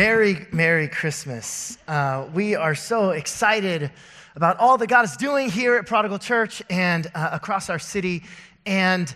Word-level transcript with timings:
Merry, 0.00 0.46
Merry 0.50 0.88
Christmas. 0.88 1.76
Uh, 1.86 2.26
we 2.32 2.54
are 2.54 2.74
so 2.74 3.10
excited 3.10 3.90
about 4.34 4.56
all 4.56 4.78
that 4.78 4.86
God 4.86 5.04
is 5.04 5.14
doing 5.14 5.50
here 5.50 5.74
at 5.74 5.84
Prodigal 5.84 6.18
Church 6.18 6.62
and 6.70 7.06
uh, 7.14 7.28
across 7.32 7.68
our 7.68 7.78
city. 7.78 8.22
And 8.64 9.14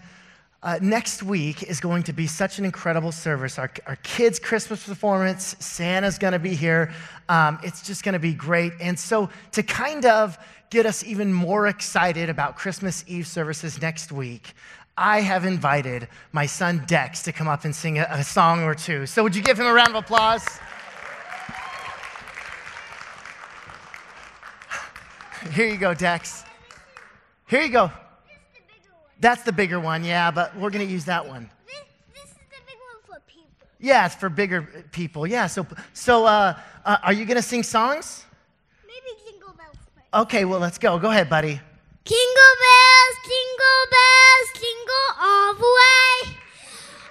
uh, 0.63 0.79
next 0.83 1.23
week 1.23 1.63
is 1.63 1.81
going 1.81 2.03
to 2.03 2.13
be 2.13 2.27
such 2.27 2.59
an 2.59 2.67
incredible 2.67 3.13
service. 3.13 3.59
Our, 3.59 3.71
our 3.87 3.97
kids' 4.03 4.39
Christmas 4.39 4.87
performance, 4.87 5.57
Santa's 5.59 6.19
going 6.19 6.35
to 6.35 6.39
be 6.39 6.55
here. 6.55 6.93
Um, 7.31 7.59
it's 7.63 7.81
just 7.81 8.05
going 8.05 8.13
to 8.13 8.19
be 8.19 8.35
great. 8.35 8.75
And 8.79 8.99
so, 8.99 9.31
to 9.53 9.63
kind 9.63 10.05
of 10.05 10.37
get 10.69 10.85
us 10.85 11.03
even 11.03 11.33
more 11.33 11.67
excited 11.67 12.29
about 12.29 12.57
Christmas 12.57 13.07
Eve 13.07 13.27
services 13.27 13.81
next 13.81 14.13
week, 14.13 14.53
I 14.97 15.21
have 15.21 15.45
invited 15.45 16.09
my 16.33 16.47
son 16.47 16.85
Dex 16.87 17.23
to 17.25 17.33
come 17.33 17.49
up 17.49 17.65
and 17.65 17.75
sing 17.75 17.99
a, 17.99 18.07
a, 18.11 18.23
song 18.23 18.63
or 18.63 18.75
two. 18.75 19.07
So, 19.07 19.25
would 19.25 19.35
you 19.35 19.43
give 19.43 19.59
him 19.59 19.67
a 19.67 19.73
round 19.73 19.91
of 19.91 19.97
applause? 19.97 20.47
Here 25.53 25.67
you 25.67 25.77
go, 25.77 25.95
Dex. 25.95 26.45
Here 27.49 27.63
you 27.63 27.69
go. 27.69 27.91
That's 29.21 29.43
the 29.43 29.53
bigger 29.53 29.79
one, 29.81 30.05
yeah, 30.05 30.31
but 30.31 30.57
we're 30.57 30.71
going 30.71 30.87
to 30.87 30.93
use 30.93 31.05
that 31.07 31.27
one. 31.27 31.51
This, 31.67 31.75
this, 32.15 32.25
is 32.25 32.37
the 32.37 32.61
big 32.67 32.77
one 32.77 33.03
for 33.07 33.23
people. 33.27 33.67
Yeah, 33.81 34.07
it's 34.07 34.15
for 34.15 34.29
bigger 34.29 34.63
people. 34.93 35.27
Yeah, 35.27 35.47
so, 35.47 35.67
so 35.93 36.25
uh, 36.25 36.59
uh, 36.85 36.97
are 37.03 37.13
you 37.13 37.25
going 37.25 37.37
to 37.37 37.43
sing 37.43 37.63
songs? 37.63 38.25
Maybe 38.87 39.17
Jingle 39.25 39.55
Bells 39.55 39.77
first. 39.95 40.07
Okay, 40.15 40.45
well, 40.45 40.61
let's 40.61 40.79
go. 40.79 40.99
Go 40.99 41.11
ahead, 41.11 41.29
buddy. 41.31 41.61
Jingle 42.05 42.53
bells, 42.61 42.94
jingle 43.25 43.83
bells, 43.89 44.47
jingle 44.53 45.09
all 45.17 45.55
the 45.55 45.73
way. 45.81 46.37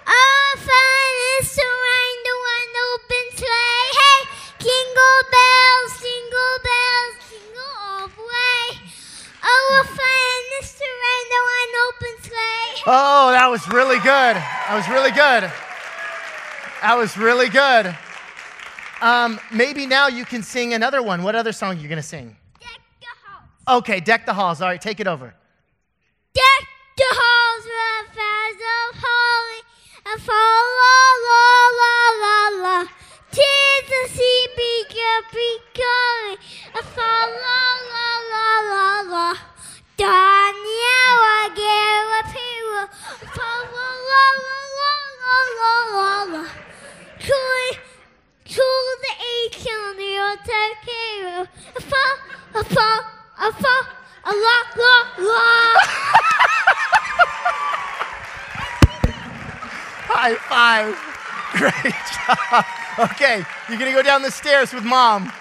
Our 0.06 0.50
fun 0.62 1.10
is 1.40 1.50
to 1.58 1.66
ride 1.66 2.20
the 2.22 2.36
one 2.54 2.72
open 2.94 3.26
sleigh. 3.34 3.86
Hey, 3.98 4.20
jingle 4.62 5.18
bells, 5.34 5.90
jingle 5.98 6.54
bells, 6.62 7.14
jingle 7.26 7.74
all 7.82 8.06
the 8.14 8.22
way. 8.22 8.62
Our 9.42 9.84
fun 9.84 10.42
is 10.62 10.70
to 10.78 10.86
ride 11.02 11.28
the 11.34 11.42
one 11.50 11.72
open 11.86 12.14
sleigh. 12.22 12.82
Oh, 12.86 13.32
that 13.32 13.48
was 13.50 13.66
really 13.68 13.98
good. 13.98 14.36
That 14.38 14.74
was 14.74 14.88
really 14.88 15.10
good. 15.10 15.50
That 16.82 16.96
was 16.96 17.16
really 17.16 17.48
good. 17.48 17.96
Um, 19.00 19.40
maybe 19.52 19.86
now 19.86 20.06
you 20.06 20.24
can 20.24 20.42
sing 20.42 20.74
another 20.74 21.02
one. 21.02 21.22
What 21.24 21.34
other 21.34 21.52
song 21.52 21.76
are 21.76 21.80
you 21.80 21.88
going 21.88 21.96
to 21.96 22.02
sing? 22.06 22.36
Deck 22.60 22.80
the 23.00 23.06
halls. 23.24 23.80
Okay, 23.80 24.00
Deck 24.00 24.26
the 24.26 24.34
Halls. 24.34 24.60
All 24.62 24.68
right, 24.68 24.80
take 24.80 25.00
it 25.00 25.08
over. 25.08 25.34
Deck 26.34 26.66
the 26.96 27.06
halls 27.10 27.64
with 27.64 28.06
fans 28.18 28.60
of 28.78 28.90
holly 29.06 29.62
and 30.10 30.20
fa 30.20 30.44
la 30.78 30.98
la 31.26 31.46
la 31.80 31.94
la 32.22 32.38
la. 32.64 32.78
Tis 33.30 33.82
the 33.86 34.02
sea 34.16 34.42
beacon 34.56 35.22
becoming 35.30 36.13
Okay, 62.98 63.44
you're 63.68 63.78
to 63.78 63.92
go 63.92 64.02
down 64.02 64.22
the 64.22 64.30
stairs 64.30 64.72
with 64.72 64.84
mom. 64.84 65.32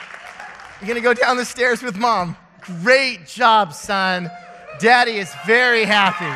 You're 0.81 0.95
to 0.95 1.01
go 1.01 1.13
down 1.13 1.37
the 1.37 1.45
stairs 1.45 1.83
with 1.83 1.95
mom. 1.95 2.35
Great 2.81 3.27
job, 3.27 3.73
son. 3.73 4.31
Daddy 4.79 5.17
is 5.17 5.31
very 5.45 5.85
happy. 5.85 6.31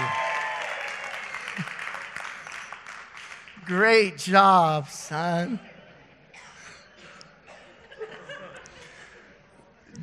Great 3.66 4.18
job, 4.18 4.90
son. 4.90 5.60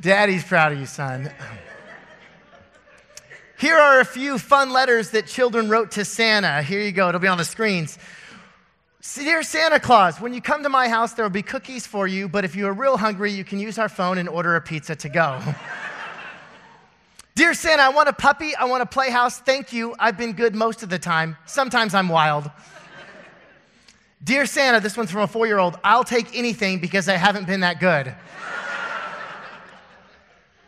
Daddy's 0.01 0.43
proud 0.43 0.73
of 0.73 0.79
you, 0.79 0.85
son. 0.85 1.31
Here 3.57 3.77
are 3.77 4.01
a 4.01 4.05
few 4.05 4.37
fun 4.37 4.71
letters 4.71 5.11
that 5.11 5.27
children 5.27 5.69
wrote 5.69 5.91
to 5.91 6.03
Santa. 6.03 6.61
Here 6.61 6.81
you 6.81 6.91
go, 6.91 7.07
it'll 7.07 7.21
be 7.21 7.27
on 7.29 7.37
the 7.37 7.45
screens. 7.45 7.97
Dear 9.13 9.43
Santa 9.43 9.79
Claus, 9.79 10.19
when 10.19 10.33
you 10.33 10.41
come 10.41 10.63
to 10.63 10.69
my 10.69 10.89
house, 10.89 11.13
there 11.13 11.23
will 11.23 11.29
be 11.29 11.43
cookies 11.43 11.85
for 11.85 12.07
you, 12.07 12.27
but 12.27 12.43
if 12.43 12.55
you 12.55 12.67
are 12.67 12.73
real 12.73 12.97
hungry, 12.97 13.31
you 13.31 13.43
can 13.45 13.59
use 13.59 13.77
our 13.77 13.87
phone 13.87 14.17
and 14.17 14.27
order 14.27 14.55
a 14.55 14.61
pizza 14.61 14.95
to 14.95 15.09
go. 15.09 15.39
Dear 17.35 17.53
Santa, 17.53 17.83
I 17.83 17.89
want 17.89 18.09
a 18.09 18.13
puppy, 18.13 18.55
I 18.55 18.65
want 18.65 18.81
a 18.81 18.85
playhouse. 18.85 19.39
Thank 19.39 19.71
you. 19.71 19.95
I've 19.99 20.17
been 20.17 20.33
good 20.33 20.55
most 20.55 20.83
of 20.83 20.89
the 20.89 20.97
time. 20.97 21.37
Sometimes 21.45 21.93
I'm 21.93 22.09
wild. 22.09 22.49
Dear 24.23 24.45
Santa, 24.45 24.79
this 24.79 24.97
one's 24.97 25.11
from 25.11 25.21
a 25.21 25.27
four 25.27 25.45
year 25.45 25.59
old. 25.59 25.77
I'll 25.83 26.03
take 26.03 26.35
anything 26.35 26.79
because 26.79 27.07
I 27.07 27.15
haven't 27.15 27.45
been 27.45 27.59
that 27.59 27.79
good. 27.79 28.15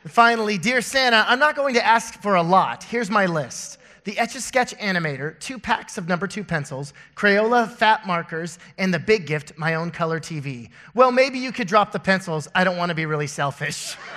Finally, 0.05 0.57
dear 0.57 0.81
Santa, 0.81 1.25
I'm 1.27 1.39
not 1.39 1.55
going 1.55 1.73
to 1.73 1.85
ask 1.85 2.21
for 2.21 2.35
a 2.35 2.43
lot. 2.43 2.83
Here's 2.83 3.09
my 3.09 3.25
list 3.25 3.76
the 4.07 4.17
Etch 4.17 4.35
a 4.35 4.41
Sketch 4.41 4.73
animator, 4.77 5.37
two 5.37 5.59
packs 5.59 5.97
of 5.97 6.07
number 6.07 6.27
two 6.27 6.45
pencils, 6.45 6.93
Crayola 7.13 7.69
fat 7.69 8.07
markers, 8.07 8.57
and 8.77 8.93
the 8.93 8.99
big 8.99 9.25
gift, 9.25 9.51
my 9.57 9.75
own 9.75 9.91
color 9.91 10.17
TV. 10.17 10.69
Well, 10.93 11.11
maybe 11.11 11.39
you 11.39 11.51
could 11.51 11.67
drop 11.67 11.91
the 11.91 11.99
pencils. 11.99 12.47
I 12.55 12.63
don't 12.63 12.77
want 12.77 12.87
to 12.87 12.95
be 12.95 13.05
really 13.05 13.27
selfish. 13.27 13.97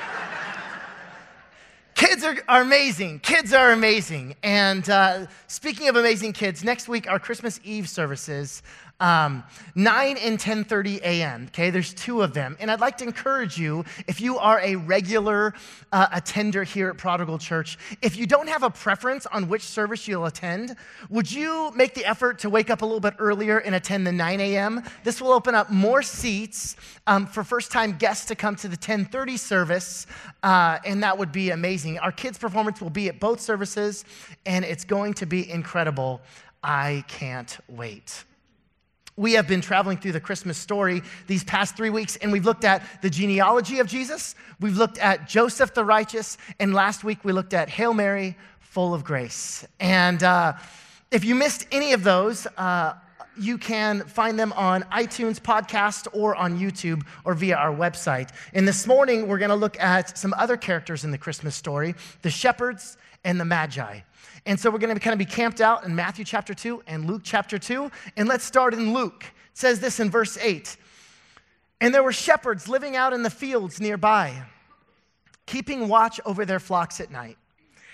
Kids 1.97 2.23
are, 2.23 2.37
are, 2.49 2.63
amazing. 2.63 3.19
Kids 3.19 3.53
are 3.53 3.73
amazing. 3.73 4.37
And 4.45 4.89
uh, 4.89 5.27
speaking 5.49 5.89
of 5.89 5.97
amazing 5.97 6.35
kids, 6.35 6.63
next 6.63 6.87
week 6.87 7.11
our 7.11 7.19
Christmas 7.19 7.59
Eve 7.65 7.89
services, 7.89 8.63
um, 9.01 9.43
9 9.75 10.17
and 10.19 10.39
10:30 10.39 11.01
a.m. 11.01 11.47
Okay, 11.49 11.71
there's 11.71 11.95
two 11.95 12.23
of 12.23 12.35
them, 12.35 12.57
and 12.61 12.71
I'd 12.71 12.81
like 12.81 12.99
to 12.99 13.05
encourage 13.05 13.59
you, 13.59 13.85
if 14.07 14.21
you 14.21 14.39
are 14.39 14.61
a 14.61 14.77
regular 14.77 15.55
uh, 15.91 16.07
attender 16.13 16.63
here 16.65 16.91
at 16.91 16.99
Prodigal 16.99 17.39
Church, 17.39 17.79
if 18.03 18.17
you 18.17 18.27
don't 18.27 18.49
have 18.49 18.63
a 18.63 18.71
preference 18.71 19.27
on 19.27 19.49
which 19.49 19.63
service 19.63 20.07
you'll 20.07 20.27
attend, 20.27 20.77
would 21.09 21.31
you 21.31 21.73
make 21.75 21.95
the 21.95 22.05
effort 22.05 22.39
to 22.41 22.51
wake 22.51 22.71
up 22.71 22.83
a 22.83 22.85
little 22.85 23.01
bit 23.01 23.15
earlier 23.19 23.59
and 23.59 23.75
attend 23.75 24.07
the 24.07 24.13
9 24.13 24.41
a.m.? 24.41 24.83
This 25.03 25.21
will 25.21 25.33
open 25.33 25.55
up 25.55 25.71
more 25.71 26.03
seats 26.03 26.77
um, 27.07 27.27
for 27.27 27.43
first-time 27.43 27.97
guests 27.97 28.27
to 28.27 28.35
come 28.35 28.55
to 28.57 28.69
the 28.69 28.77
10:30 28.77 29.39
service, 29.39 30.07
uh, 30.43 30.79
and 30.85 31.03
that 31.03 31.17
would 31.17 31.33
be 31.33 31.51
amazing. 31.51 31.99
Our 31.99 32.13
kids' 32.13 32.39
performance 32.39 32.81
will 32.81 32.91
be 32.91 33.09
at 33.09 33.19
both 33.19 33.41
services, 33.41 34.05
and 34.45 34.65
it's 34.65 34.85
going 34.85 35.15
to 35.15 35.27
be 35.27 35.51
incredible. 35.51 36.21
I 36.63 37.05
can't 37.09 37.57
wait. 37.69 38.25
We 39.21 39.35
have 39.35 39.47
been 39.47 39.61
traveling 39.61 39.99
through 39.99 40.13
the 40.13 40.21
Christmas 40.21 40.57
story 40.57 41.03
these 41.27 41.45
past 41.45 41.77
three 41.77 41.91
weeks, 41.91 42.17
and 42.17 42.33
we've 42.33 42.47
looked 42.47 42.65
at 42.65 42.83
the 43.03 43.11
genealogy 43.11 43.79
of 43.79 43.87
Jesus. 43.87 44.35
We've 44.61 44.79
looked 44.79 44.97
at 44.97 45.29
Joseph 45.29 45.75
the 45.75 45.85
righteous, 45.85 46.39
and 46.59 46.73
last 46.73 47.05
week 47.05 47.23
we 47.23 47.33
looked 47.33 47.53
at 47.53 47.69
Hail 47.69 47.93
Mary, 47.93 48.35
full 48.61 48.95
of 48.95 49.05
grace. 49.05 49.67
And 49.79 50.23
uh, 50.23 50.55
if 51.11 51.23
you 51.23 51.35
missed 51.35 51.67
any 51.71 51.93
of 51.93 52.03
those, 52.03 52.47
uh, 52.57 52.95
you 53.39 53.59
can 53.59 54.01
find 54.05 54.39
them 54.39 54.55
on 54.55 54.85
iTunes 54.85 55.39
podcast 55.39 56.09
or 56.15 56.35
on 56.35 56.59
YouTube 56.59 57.03
or 57.27 57.35
via 57.35 57.57
our 57.57 57.77
website. 57.77 58.31
And 58.55 58.67
this 58.67 58.87
morning, 58.87 59.29
we're 59.29 59.37
going 59.37 59.51
to 59.51 59.55
look 59.55 59.79
at 59.79 60.17
some 60.17 60.33
other 60.39 60.57
characters 60.57 61.05
in 61.05 61.11
the 61.11 61.19
Christmas 61.19 61.55
story 61.55 61.95
the 62.23 62.31
shepherds 62.31 62.97
and 63.23 63.39
the 63.39 63.45
magi. 63.45 64.01
And 64.47 64.59
so 64.59 64.71
we're 64.71 64.79
going 64.79 64.95
to 64.95 65.01
kind 65.01 65.13
of 65.13 65.19
be 65.19 65.25
camped 65.25 65.61
out 65.61 65.85
in 65.85 65.95
Matthew 65.95 66.25
chapter 66.25 66.55
2 66.55 66.85
and 66.87 67.07
Luke 67.07 67.23
chapter 67.25 67.59
2. 67.59 67.91
And 68.17 68.29
let's 68.29 68.45
start 68.45 68.75
in 68.75 68.93
Luke. 68.93 69.25
It 69.25 69.59
says 69.59 69.81
this 69.81 70.01
in 70.01 70.11
verse 70.11 70.39
8 70.39 70.77
And 71.81 71.95
there 71.95 72.03
were 72.03 72.13
shepherds 72.13 72.69
living 72.69 72.97
out 72.97 73.13
in 73.13 73.23
the 73.23 73.31
fields 73.31 73.81
nearby, 73.81 74.43
keeping 75.47 75.89
watch 75.89 76.21
over 76.25 76.45
their 76.45 76.61
flocks 76.61 77.01
at 77.01 77.11
night. 77.11 77.37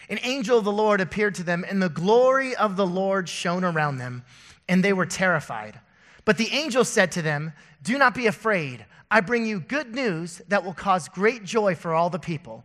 An 0.08 0.20
angel 0.22 0.58
of 0.58 0.64
the 0.64 0.72
Lord 0.72 1.00
appeared 1.00 1.34
to 1.37 1.43
them, 1.43 1.64
and 1.69 1.82
the 1.82 1.88
glory 1.88 2.54
of 2.54 2.76
the 2.76 2.87
Lord 2.87 3.28
shone 3.28 3.64
around 3.64 3.99
them, 3.99 4.25
and 4.69 4.84
they 4.84 4.92
were 4.92 5.06
terrified. 5.06 5.81
But 6.25 6.38
the 6.38 6.50
angel 6.52 6.84
said 6.84 7.10
to 7.12 7.22
them, 7.22 7.52
Do 7.82 7.99
not 7.99 8.14
be 8.14 8.26
afraid. 8.26 8.84
I 9.10 9.20
bring 9.20 9.46
you 9.46 9.60
good 9.60 9.94
news 9.94 10.42
that 10.49 10.64
will 10.64 10.75
cause 10.75 11.08
great 11.08 11.44
joy 11.44 11.75
for 11.75 11.94
all 11.94 12.10
the 12.10 12.19
people. 12.19 12.64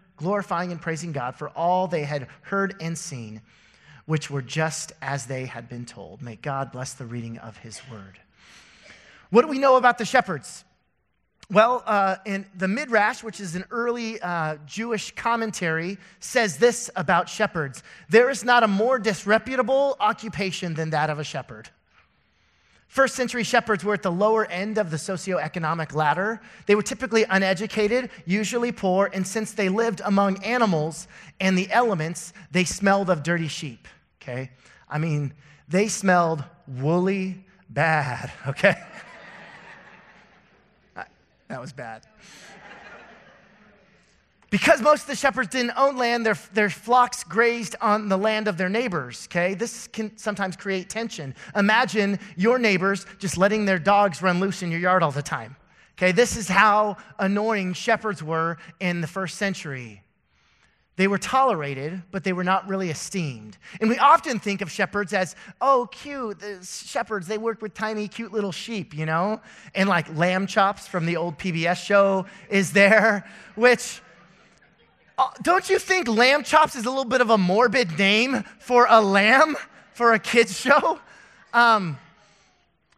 glorifying 0.21 0.71
and 0.71 0.79
praising 0.79 1.11
God 1.11 1.35
for 1.35 1.49
all 1.49 1.87
they 1.87 2.03
had 2.03 2.27
heard 2.43 2.75
and 2.79 2.97
seen, 2.97 3.41
which 4.05 4.29
were 4.29 4.41
just 4.41 4.93
as 5.01 5.25
they 5.25 5.45
had 5.45 5.67
been 5.67 5.85
told. 5.85 6.21
May 6.21 6.35
God 6.35 6.71
bless 6.71 6.93
the 6.93 7.05
reading 7.05 7.37
of 7.39 7.57
his 7.57 7.81
word. 7.91 8.19
What 9.31 9.41
do 9.41 9.47
we 9.47 9.59
know 9.59 9.77
about 9.77 9.97
the 9.97 10.05
shepherds? 10.05 10.63
Well, 11.49 11.83
uh, 11.85 12.15
in 12.25 12.45
the 12.55 12.69
Midrash, 12.69 13.23
which 13.23 13.41
is 13.41 13.55
an 13.55 13.65
early 13.71 14.21
uh, 14.21 14.57
Jewish 14.65 15.11
commentary, 15.15 15.97
says 16.21 16.57
this 16.57 16.89
about 16.95 17.27
shepherds 17.27 17.83
There 18.09 18.29
is 18.29 18.45
not 18.45 18.63
a 18.63 18.67
more 18.67 18.99
disreputable 18.99 19.97
occupation 19.99 20.75
than 20.75 20.91
that 20.91 21.09
of 21.09 21.19
a 21.19 21.25
shepherd. 21.25 21.69
First 22.91 23.15
century 23.15 23.45
shepherds 23.45 23.85
were 23.85 23.93
at 23.93 24.03
the 24.03 24.11
lower 24.11 24.45
end 24.47 24.77
of 24.77 24.91
the 24.91 24.97
socioeconomic 24.97 25.95
ladder. 25.95 26.41
They 26.65 26.75
were 26.75 26.83
typically 26.83 27.23
uneducated, 27.23 28.09
usually 28.25 28.73
poor, 28.73 29.09
and 29.13 29.25
since 29.25 29.53
they 29.53 29.69
lived 29.69 30.01
among 30.03 30.43
animals 30.43 31.07
and 31.39 31.57
the 31.57 31.71
elements, 31.71 32.33
they 32.51 32.65
smelled 32.65 33.09
of 33.09 33.23
dirty 33.23 33.47
sheep, 33.47 33.87
okay? 34.21 34.51
I 34.89 34.97
mean, 34.97 35.33
they 35.69 35.87
smelled 35.87 36.43
woolly 36.67 37.45
bad, 37.69 38.29
okay? 38.47 38.75
that 41.47 41.61
was 41.61 41.71
bad. 41.71 42.05
Because 44.51 44.81
most 44.81 45.03
of 45.03 45.07
the 45.07 45.15
shepherds 45.15 45.47
didn't 45.47 45.71
own 45.77 45.95
land, 45.97 46.25
their, 46.25 46.37
their 46.53 46.69
flocks 46.69 47.23
grazed 47.23 47.77
on 47.79 48.09
the 48.09 48.17
land 48.17 48.49
of 48.49 48.57
their 48.57 48.67
neighbors, 48.67 49.27
okay? 49.31 49.53
This 49.53 49.87
can 49.87 50.15
sometimes 50.17 50.57
create 50.57 50.89
tension. 50.89 51.33
Imagine 51.55 52.19
your 52.35 52.59
neighbors 52.59 53.05
just 53.17 53.37
letting 53.37 53.63
their 53.63 53.79
dogs 53.79 54.21
run 54.21 54.41
loose 54.41 54.61
in 54.61 54.69
your 54.69 54.81
yard 54.81 55.03
all 55.03 55.11
the 55.11 55.21
time, 55.21 55.55
okay? 55.97 56.11
This 56.11 56.35
is 56.35 56.49
how 56.49 56.97
annoying 57.17 57.71
shepherds 57.71 58.21
were 58.21 58.57
in 58.81 58.99
the 58.99 59.07
first 59.07 59.37
century. 59.37 60.03
They 60.97 61.07
were 61.07 61.17
tolerated, 61.17 62.03
but 62.11 62.25
they 62.25 62.33
were 62.33 62.43
not 62.43 62.67
really 62.67 62.89
esteemed. 62.89 63.57
And 63.79 63.89
we 63.89 63.97
often 63.99 64.37
think 64.37 64.59
of 64.59 64.69
shepherds 64.69 65.13
as, 65.13 65.37
oh, 65.61 65.87
cute. 65.89 66.41
The 66.41 66.59
shepherds, 66.61 67.25
they 67.25 67.37
work 67.37 67.61
with 67.61 67.73
tiny, 67.73 68.09
cute 68.09 68.33
little 68.33 68.51
sheep, 68.51 68.93
you 68.93 69.05
know? 69.05 69.39
And 69.73 69.87
like 69.87 70.13
lamb 70.17 70.45
chops 70.45 70.89
from 70.89 71.05
the 71.05 71.15
old 71.15 71.39
PBS 71.39 71.77
show 71.77 72.25
is 72.49 72.73
there, 72.73 73.25
which 73.55 74.01
don't 75.41 75.69
you 75.69 75.79
think 75.79 76.07
lamb 76.07 76.43
chops 76.43 76.75
is 76.75 76.85
a 76.85 76.89
little 76.89 77.05
bit 77.05 77.21
of 77.21 77.29
a 77.29 77.37
morbid 77.37 77.97
name 77.97 78.43
for 78.59 78.87
a 78.89 79.01
lamb 79.01 79.55
for 79.93 80.13
a 80.13 80.19
kids 80.19 80.59
show? 80.59 80.99
Um, 81.53 81.97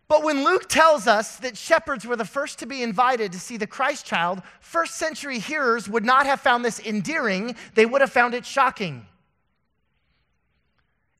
but 0.07 0.23
when 0.23 0.43
Luke 0.43 0.69
tells 0.69 1.07
us 1.07 1.37
that 1.37 1.57
shepherds 1.57 2.05
were 2.05 2.15
the 2.15 2.25
first 2.25 2.59
to 2.59 2.65
be 2.65 2.83
invited 2.83 3.31
to 3.31 3.39
see 3.39 3.57
the 3.57 3.65
Christ 3.65 4.05
child, 4.05 4.43
first 4.59 4.95
century 4.95 5.39
hearers 5.39 5.89
would 5.89 6.05
not 6.05 6.25
have 6.25 6.39
found 6.39 6.63
this 6.63 6.79
endearing, 6.79 7.55
they 7.73 7.85
would 7.85 8.01
have 8.01 8.11
found 8.11 8.35
it 8.35 8.45
shocking. 8.45 9.07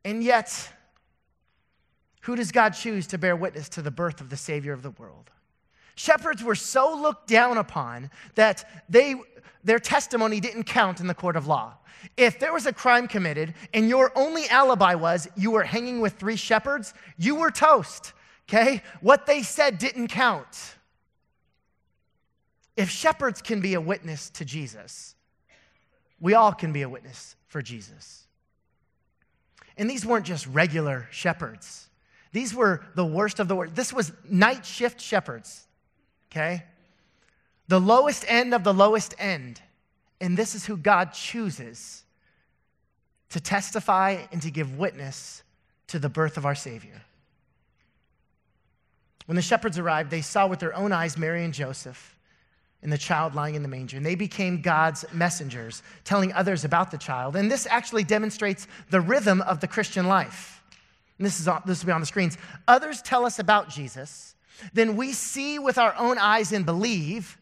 And 0.06 0.24
yet, 0.24 0.70
who 2.22 2.36
does 2.36 2.52
God 2.52 2.72
choose 2.72 3.08
to 3.08 3.18
bear 3.18 3.36
witness 3.36 3.68
to 3.70 3.82
the 3.82 3.92
birth 3.92 4.22
of 4.22 4.30
the 4.30 4.38
Savior 4.38 4.74
of 4.74 4.84
the 4.84 4.92
world? 4.92 5.32
Shepherds 5.96 6.44
were 6.44 6.56
so 6.56 6.96
looked 6.96 7.28
down 7.28 7.58
upon 7.58 8.10
that 8.36 8.84
they 8.90 9.16
their 9.64 9.80
testimony 9.80 10.40
didn't 10.40 10.66
count 10.66 11.00
in 11.00 11.08
the 11.08 11.14
court 11.14 11.36
of 11.36 11.48
law. 11.48 11.74
If 12.18 12.40
there 12.40 12.54
was 12.54 12.66
a 12.66 12.74
crime 12.74 13.08
committed 13.08 13.54
and 13.74 13.88
your 13.88 14.12
only 14.16 14.48
alibi 14.50 14.96
was 14.96 15.28
you 15.38 15.52
were 15.52 15.64
hanging 15.64 16.02
with 16.02 16.14
three 16.14 16.36
shepherds, 16.36 16.94
you 17.18 17.36
were 17.36 17.50
toast, 17.50 18.14
okay? 18.50 18.82
What 19.00 19.26
they 19.26 19.42
said 19.42 19.78
didn't 19.78 20.10
count. 20.10 20.76
If 22.76 22.90
shepherds 22.90 23.42
can 23.42 23.62
be 23.62 23.76
a 23.76 23.82
witness 23.82 24.30
to 24.32 24.46
Jesus, 24.46 25.16
we 26.20 26.34
all 26.34 26.52
can 26.52 26.74
be 26.74 26.82
a 26.82 26.90
witness 26.90 27.36
for 27.48 27.62
Jesus. 27.62 28.28
And 29.78 29.90
these 29.90 30.06
weren't 30.06 30.26
just 30.26 30.46
regular 30.48 31.08
shepherds. 31.12 31.88
These 32.32 32.54
were 32.54 32.84
the 32.96 33.06
worst 33.06 33.40
of 33.40 33.48
the 33.48 33.56
worst. 33.56 33.76
This 33.76 33.94
was 33.94 34.12
night 34.28 34.66
shift 34.66 35.00
shepherds, 35.00 35.68
okay? 36.34 36.64
the 37.68 37.80
lowest 37.80 38.26
end 38.28 38.54
of 38.54 38.64
the 38.64 38.74
lowest 38.74 39.16
end. 39.18 39.62
And 40.22 40.38
this 40.38 40.56
is 40.56 40.66
who 40.66 40.78
God 40.78 41.14
chooses 41.14 42.04
to 43.30 43.40
testify 43.40 44.26
and 44.32 44.42
to 44.42 44.52
give 44.52 44.78
witness 44.78 45.44
to 45.88 46.00
the 46.00 46.10
birth 46.10 46.38
of 46.38 46.46
our 46.46 46.56
Savior. 46.56 47.02
When 49.26 49.36
the 49.36 49.42
shepherds 49.42 49.80
arrived, 49.80 50.12
they 50.12 50.22
saw 50.22 50.48
with 50.48 50.60
their 50.60 50.76
own 50.76 50.92
eyes 50.92 51.18
Mary 51.18 51.44
and 51.44 51.54
Joseph 51.54 52.18
and 52.82 52.92
the 52.92 52.98
child 52.98 53.34
lying 53.34 53.56
in 53.56 53.64
the 53.64 53.70
manger. 53.70 53.96
And 53.96 54.06
they 54.06 54.16
became 54.16 54.62
God's 54.62 55.06
messengers, 55.14 55.82
telling 56.04 56.34
others 56.34 56.66
about 56.66 56.92
the 56.92 56.98
child. 56.98 57.38
And 57.38 57.50
this 57.50 57.66
actually 57.66 58.04
demonstrates 58.04 58.68
the 58.90 59.00
rhythm 59.00 59.42
of 59.42 59.62
the 59.62 59.68
Christian 59.68 60.08
life. 60.08 60.62
And 61.18 61.26
this, 61.26 61.40
is 61.40 61.48
this 61.66 61.82
will 61.82 61.88
be 61.88 61.92
on 61.94 62.02
the 62.02 62.06
screens. 62.06 62.38
Others 62.68 63.02
tell 63.02 63.26
us 63.26 63.40
about 63.40 63.70
Jesus, 63.70 64.36
then 64.74 64.96
we 64.96 65.14
see 65.14 65.60
with 65.60 65.78
our 65.78 65.96
own 65.98 66.18
eyes 66.18 66.52
and 66.52 66.66
believe 66.66 67.38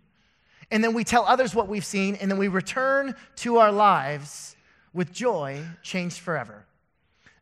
and 0.71 0.81
then 0.81 0.93
we 0.93 1.03
tell 1.03 1.25
others 1.25 1.53
what 1.53 1.67
we've 1.67 1.85
seen, 1.85 2.15
and 2.15 2.31
then 2.31 2.37
we 2.37 2.47
return 2.47 3.13
to 3.37 3.57
our 3.57 3.73
lives 3.73 4.55
with 4.93 5.11
joy 5.11 5.61
changed 5.83 6.19
forever. 6.19 6.65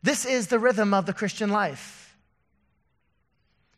This 0.02 0.26
is 0.26 0.48
the 0.48 0.58
rhythm 0.58 0.94
of 0.94 1.06
the 1.06 1.14
Christian 1.14 1.52
life. 1.52 2.18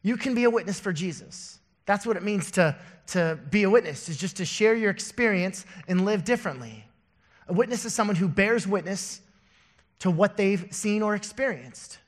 You 0.01 0.15
can 0.15 0.34
be 0.34 0.46
a 0.46 0.50
witness 0.50 0.80
for 0.80 0.94
Jesus. 0.94 1.60
That's 1.86 2.06
what 2.06 2.15
it 2.15 2.24
means 2.24 2.51
to, 2.51 2.77
to 3.08 3.38
be 3.50 3.63
a 3.63 3.70
witness, 3.70 4.08
is 4.08 4.18
just 4.18 4.38
to 4.38 4.46
share 4.46 4.74
your 4.74 4.89
experience 4.89 5.65
and 5.88 6.06
live 6.06 6.24
differently. 6.24 6.86
A 7.50 7.54
witness 7.54 7.84
is 7.84 7.94
someone 7.94 8.15
who 8.15 8.30
bears 8.30 8.65
witness 8.65 9.22
to 10.00 10.10
what 10.10 10.38
they've 10.38 10.65
seen 10.72 11.01
or 11.01 11.13
experienced. 11.13 12.00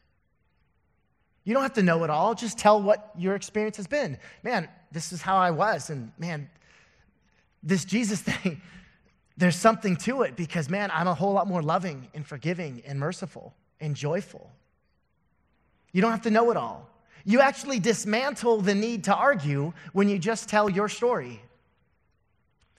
You 1.43 1.53
don't 1.53 1.63
have 1.63 1.73
to 1.73 1.83
know 1.83 2.03
it 2.03 2.09
all, 2.09 2.35
just 2.35 2.57
tell 2.57 2.81
what 2.81 3.12
your 3.17 3.35
experience 3.35 3.77
has 3.77 3.88
been. 3.88 4.17
Man, 4.43 4.69
this 4.91 5.12
is 5.12 5.21
how 5.21 5.35
I 5.38 5.51
was, 5.51 5.89
and 5.89 6.12
man, 6.17 6.50
this 7.62 7.85
Jesus 7.85 8.21
thing, 8.29 8.62
there's 9.35 9.55
something 9.55 9.95
to 9.97 10.21
it 10.21 10.35
because, 10.35 10.69
man, 10.69 10.91
I'm 10.93 11.07
a 11.07 11.13
whole 11.13 11.33
lot 11.33 11.47
more 11.47 11.62
loving 11.62 12.07
and 12.13 12.25
forgiving 12.25 12.83
and 12.85 13.00
merciful 13.00 13.53
and 13.79 13.95
joyful. 13.95 14.50
You 15.91 16.01
don't 16.01 16.12
have 16.12 16.21
to 16.23 16.31
know 16.31 16.51
it 16.51 16.57
all. 16.57 16.89
You 17.25 17.39
actually 17.39 17.79
dismantle 17.79 18.62
the 18.62 18.75
need 18.75 19.05
to 19.05 19.15
argue 19.15 19.73
when 19.93 20.09
you 20.09 20.19
just 20.19 20.50
tell 20.50 20.69
your 20.69 20.89
story. 20.89 21.41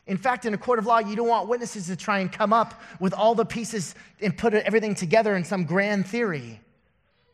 In 0.06 0.18
fact, 0.18 0.44
in 0.44 0.52
a 0.52 0.58
court 0.58 0.78
of 0.78 0.86
law, 0.86 0.98
you 0.98 1.16
don't 1.16 1.28
want 1.28 1.48
witnesses 1.48 1.86
to 1.86 1.96
try 1.96 2.18
and 2.18 2.30
come 2.30 2.52
up 2.52 2.80
with 3.00 3.14
all 3.14 3.34
the 3.34 3.46
pieces 3.46 3.94
and 4.20 4.36
put 4.36 4.52
everything 4.52 4.94
together 4.94 5.34
in 5.34 5.44
some 5.44 5.64
grand 5.64 6.06
theory, 6.06 6.60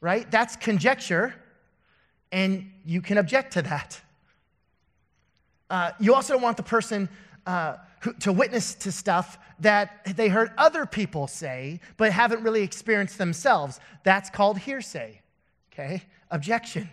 right? 0.01 0.31
That's 0.31 0.57
conjecture, 0.57 1.35
and 2.33 2.71
you 2.85 3.01
can 3.01 3.19
object 3.19 3.53
to 3.55 3.63
that. 3.63 4.01
Uh, 5.69 5.93
you 6.01 6.15
also 6.15 6.35
don't 6.35 6.43
want 6.43 6.57
the 6.57 6.63
person 6.63 7.09
uh, 7.47 7.77
who, 8.01 8.13
to 8.15 8.33
witness 8.33 8.75
to 8.75 8.93
stuff 8.93 9.39
that 9.61 10.17
they 10.17 10.29
heard 10.29 10.51
other 10.57 10.87
people 10.87 11.27
say, 11.27 11.81
but 11.97 12.13
haven't 12.13 12.43
really 12.43 12.63
experienced 12.63 13.19
themselves. 13.19 13.79
That's 14.05 14.31
called 14.31 14.59
hearsay, 14.59 15.21
okay? 15.73 16.03
Objection. 16.31 16.89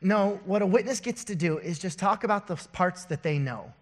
No, 0.00 0.40
what 0.44 0.62
a 0.62 0.66
witness 0.66 1.00
gets 1.00 1.24
to 1.24 1.34
do 1.34 1.58
is 1.58 1.78
just 1.78 1.98
talk 1.98 2.22
about 2.22 2.46
the 2.46 2.56
parts 2.72 3.04
that 3.06 3.22
they 3.22 3.38
know. 3.38 3.72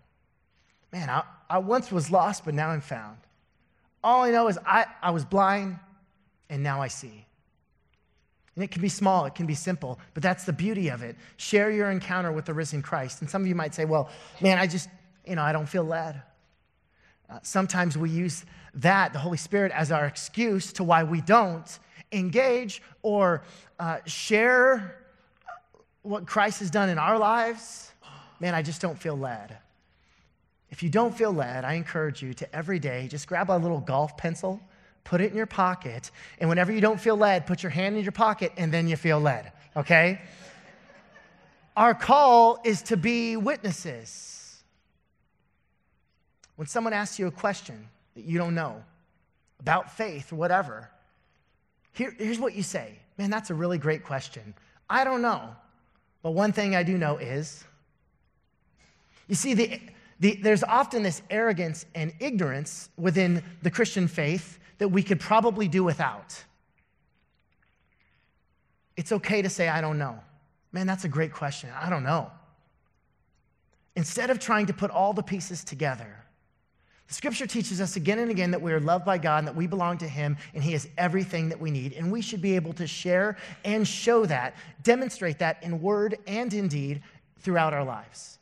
Man, 0.93 1.11
I, 1.11 1.25
I 1.51 1.59
once 1.59 1.93
was 1.93 2.11
lost, 2.11 2.45
but 2.45 2.55
now 2.55 2.71
I'm 2.71 2.81
found. 2.81 3.19
All 4.03 4.23
I 4.23 4.31
know 4.31 4.49
is 4.49 4.59
I, 4.65 4.87
I 5.03 5.11
was 5.11 5.25
blind, 5.25 5.79
and 6.49 6.63
now 6.63 6.81
I 6.81 6.89
see. 6.89 7.27
And 8.55 8.65
it 8.65 8.71
can 8.71 8.81
be 8.81 8.89
small, 8.89 9.27
it 9.27 9.35
can 9.35 9.47
be 9.47 9.55
simple, 9.55 9.99
but 10.15 10.23
that's 10.23 10.45
the 10.45 10.53
beauty 10.53 10.89
of 10.89 11.03
it. 11.03 11.17
Share 11.37 11.71
your 11.71 11.91
encounter 11.91 12.33
with 12.33 12.47
the 12.47 12.55
risen 12.55 12.81
Christ. 12.81 13.21
And 13.21 13.29
some 13.29 13.43
of 13.43 13.49
you 13.49 13.55
might 13.55 13.75
say, 13.75 13.85
well, 13.85 14.09
man, 14.41 14.59
I 14.59 14.67
just, 14.67 14.89
you 15.27 15.37
know, 15.37 15.43
I 15.43 15.53
don't 15.53 15.69
feel 15.69 15.85
led. 15.85 16.23
Uh, 17.29 17.39
sometimes 17.43 17.99
we 17.99 18.09
use 18.09 18.45
that, 18.75 19.13
the 19.13 19.19
Holy 19.19 19.37
Spirit, 19.37 19.73
as 19.73 19.93
our 19.93 20.07
excuse 20.07 20.73
to 20.75 20.85
why 20.85 21.03
we 21.05 21.21
don't 21.21 21.79
engage 22.13 22.81
or 23.03 23.43
uh, 23.79 23.99
share 24.07 25.03
what 26.03 26.27
Christ 26.27 26.61
has 26.61 26.71
done 26.71 26.89
in 26.89 26.99
our 26.99 27.19
lives. 27.19 27.93
Man, 28.41 28.55
I 28.55 28.63
just 28.63 28.81
don't 28.81 28.99
feel 28.99 29.17
led. 29.17 29.59
if 30.71 30.83
you 30.83 30.89
don't 30.89 31.17
feel 31.17 31.33
led, 31.33 31.65
I 31.65 31.75
encourage 31.75 32.23
you 32.23 32.35
to 32.35 32.55
every 32.55 32.79
day 32.79 33.09
just 33.09 33.27
grab 33.27 33.51
a 33.51 33.57
little 33.57 33.81
golf 33.81 34.17
pencil, 34.17 34.61
put 35.07 35.21
it 35.21 35.31
in 35.31 35.37
your 35.37 35.47
pocket, 35.47 36.11
and 36.39 36.49
whenever 36.49 36.73
you 36.73 36.81
don't 36.81 37.01
feel 37.01 37.17
led, 37.17 37.47
put 37.47 37.63
your 37.63 37.71
hand 37.71 37.97
in 37.97 38.03
your 38.03 38.13
pocket 38.13 38.53
and 38.57 38.73
then 38.73 38.89
you 38.89 38.97
feel 38.97 39.21
led, 39.21 39.53
okay? 39.77 40.21
Our 41.77 41.95
call 41.95 42.61
is 42.65 42.83
to 42.83 42.97
be 42.97 43.37
witnesses. 43.37 44.63
When 46.57 46.67
someone 46.67 46.93
asks 46.93 47.19
you 47.19 47.29
a 47.29 47.31
question 47.31 47.89
that 48.17 48.25
you 48.25 48.37
don't 48.37 48.55
know 48.55 48.83
about 49.61 49.97
faith 49.97 50.33
or 50.33 50.37
whatever, 50.37 50.91
here, 51.93 52.15
here's 52.19 52.39
what 52.39 52.55
you 52.55 52.63
say 52.63 52.99
Man, 53.19 53.31
that's 53.31 53.49
a 53.49 53.55
really 53.55 53.79
great 53.79 54.05
question. 54.05 54.55
I 54.91 55.05
don't 55.05 55.23
know. 55.23 55.57
But 56.23 56.33
one 56.33 56.53
thing 56.53 56.77
I 56.77 56.83
do 56.83 56.99
know 56.99 57.17
is 57.17 57.65
you 59.29 59.35
see, 59.35 59.55
the, 59.55 59.81
the, 60.21 60.39
there's 60.43 60.63
often 60.63 61.03
this 61.03 61.23
arrogance 61.31 61.87
and 61.95 62.13
ignorance 62.21 62.91
within 62.99 63.43
the 63.63 63.71
Christian 63.71 64.07
faith 64.07 64.59
that 64.79 64.89
we 64.89 65.03
could 65.03 65.21
probably 65.21 65.69
do 65.69 65.85
without. 65.85 66.45
It's 68.97 69.13
okay 69.13 69.43
to 69.43 69.49
say, 69.49 69.69
I 69.69 69.81
don't 69.81 69.99
know. 69.99 70.19
Man, 70.73 70.87
that's 70.87 71.05
a 71.05 71.09
great 71.09 71.33
question. 71.33 71.71
I 71.79 71.91
don't 71.91 72.03
know. 72.03 72.31
Instead 73.95 74.31
of 74.31 74.39
trying 74.39 74.67
to 74.67 74.75
put 74.75 74.91
all 74.91 75.13
the 75.13 75.23
pieces 75.23 75.65
together, 75.65 76.25
the 77.09 77.15
scripture 77.15 77.47
teaches 77.47 77.81
us 77.81 77.97
again 77.97 78.19
and 78.19 78.31
again 78.31 78.51
that 78.51 78.61
we 78.61 78.73
are 78.73 78.81
loved 78.81 79.05
by 79.05 79.17
God 79.17 79.39
and 79.39 79.49
that 79.49 79.55
we 79.55 79.67
belong 79.67 79.97
to 79.99 80.09
Him 80.09 80.37
and 80.55 80.63
He 80.63 80.73
has 80.73 80.89
everything 80.99 81.49
that 81.51 81.61
we 81.61 81.71
need. 81.71 81.93
And 81.93 82.11
we 82.11 82.21
should 82.21 82.43
be 82.43 82.57
able 82.57 82.73
to 82.75 82.87
share 82.87 83.37
and 83.65 83.87
show 83.87 84.27
that, 84.27 84.57
demonstrate 84.83 85.39
that 85.39 85.63
in 85.63 85.81
word 85.81 86.19
and 86.27 86.53
in 86.53 86.69
deed 86.69 87.03
throughout 87.39 87.73
our 87.73 87.85
lives. 87.85 88.39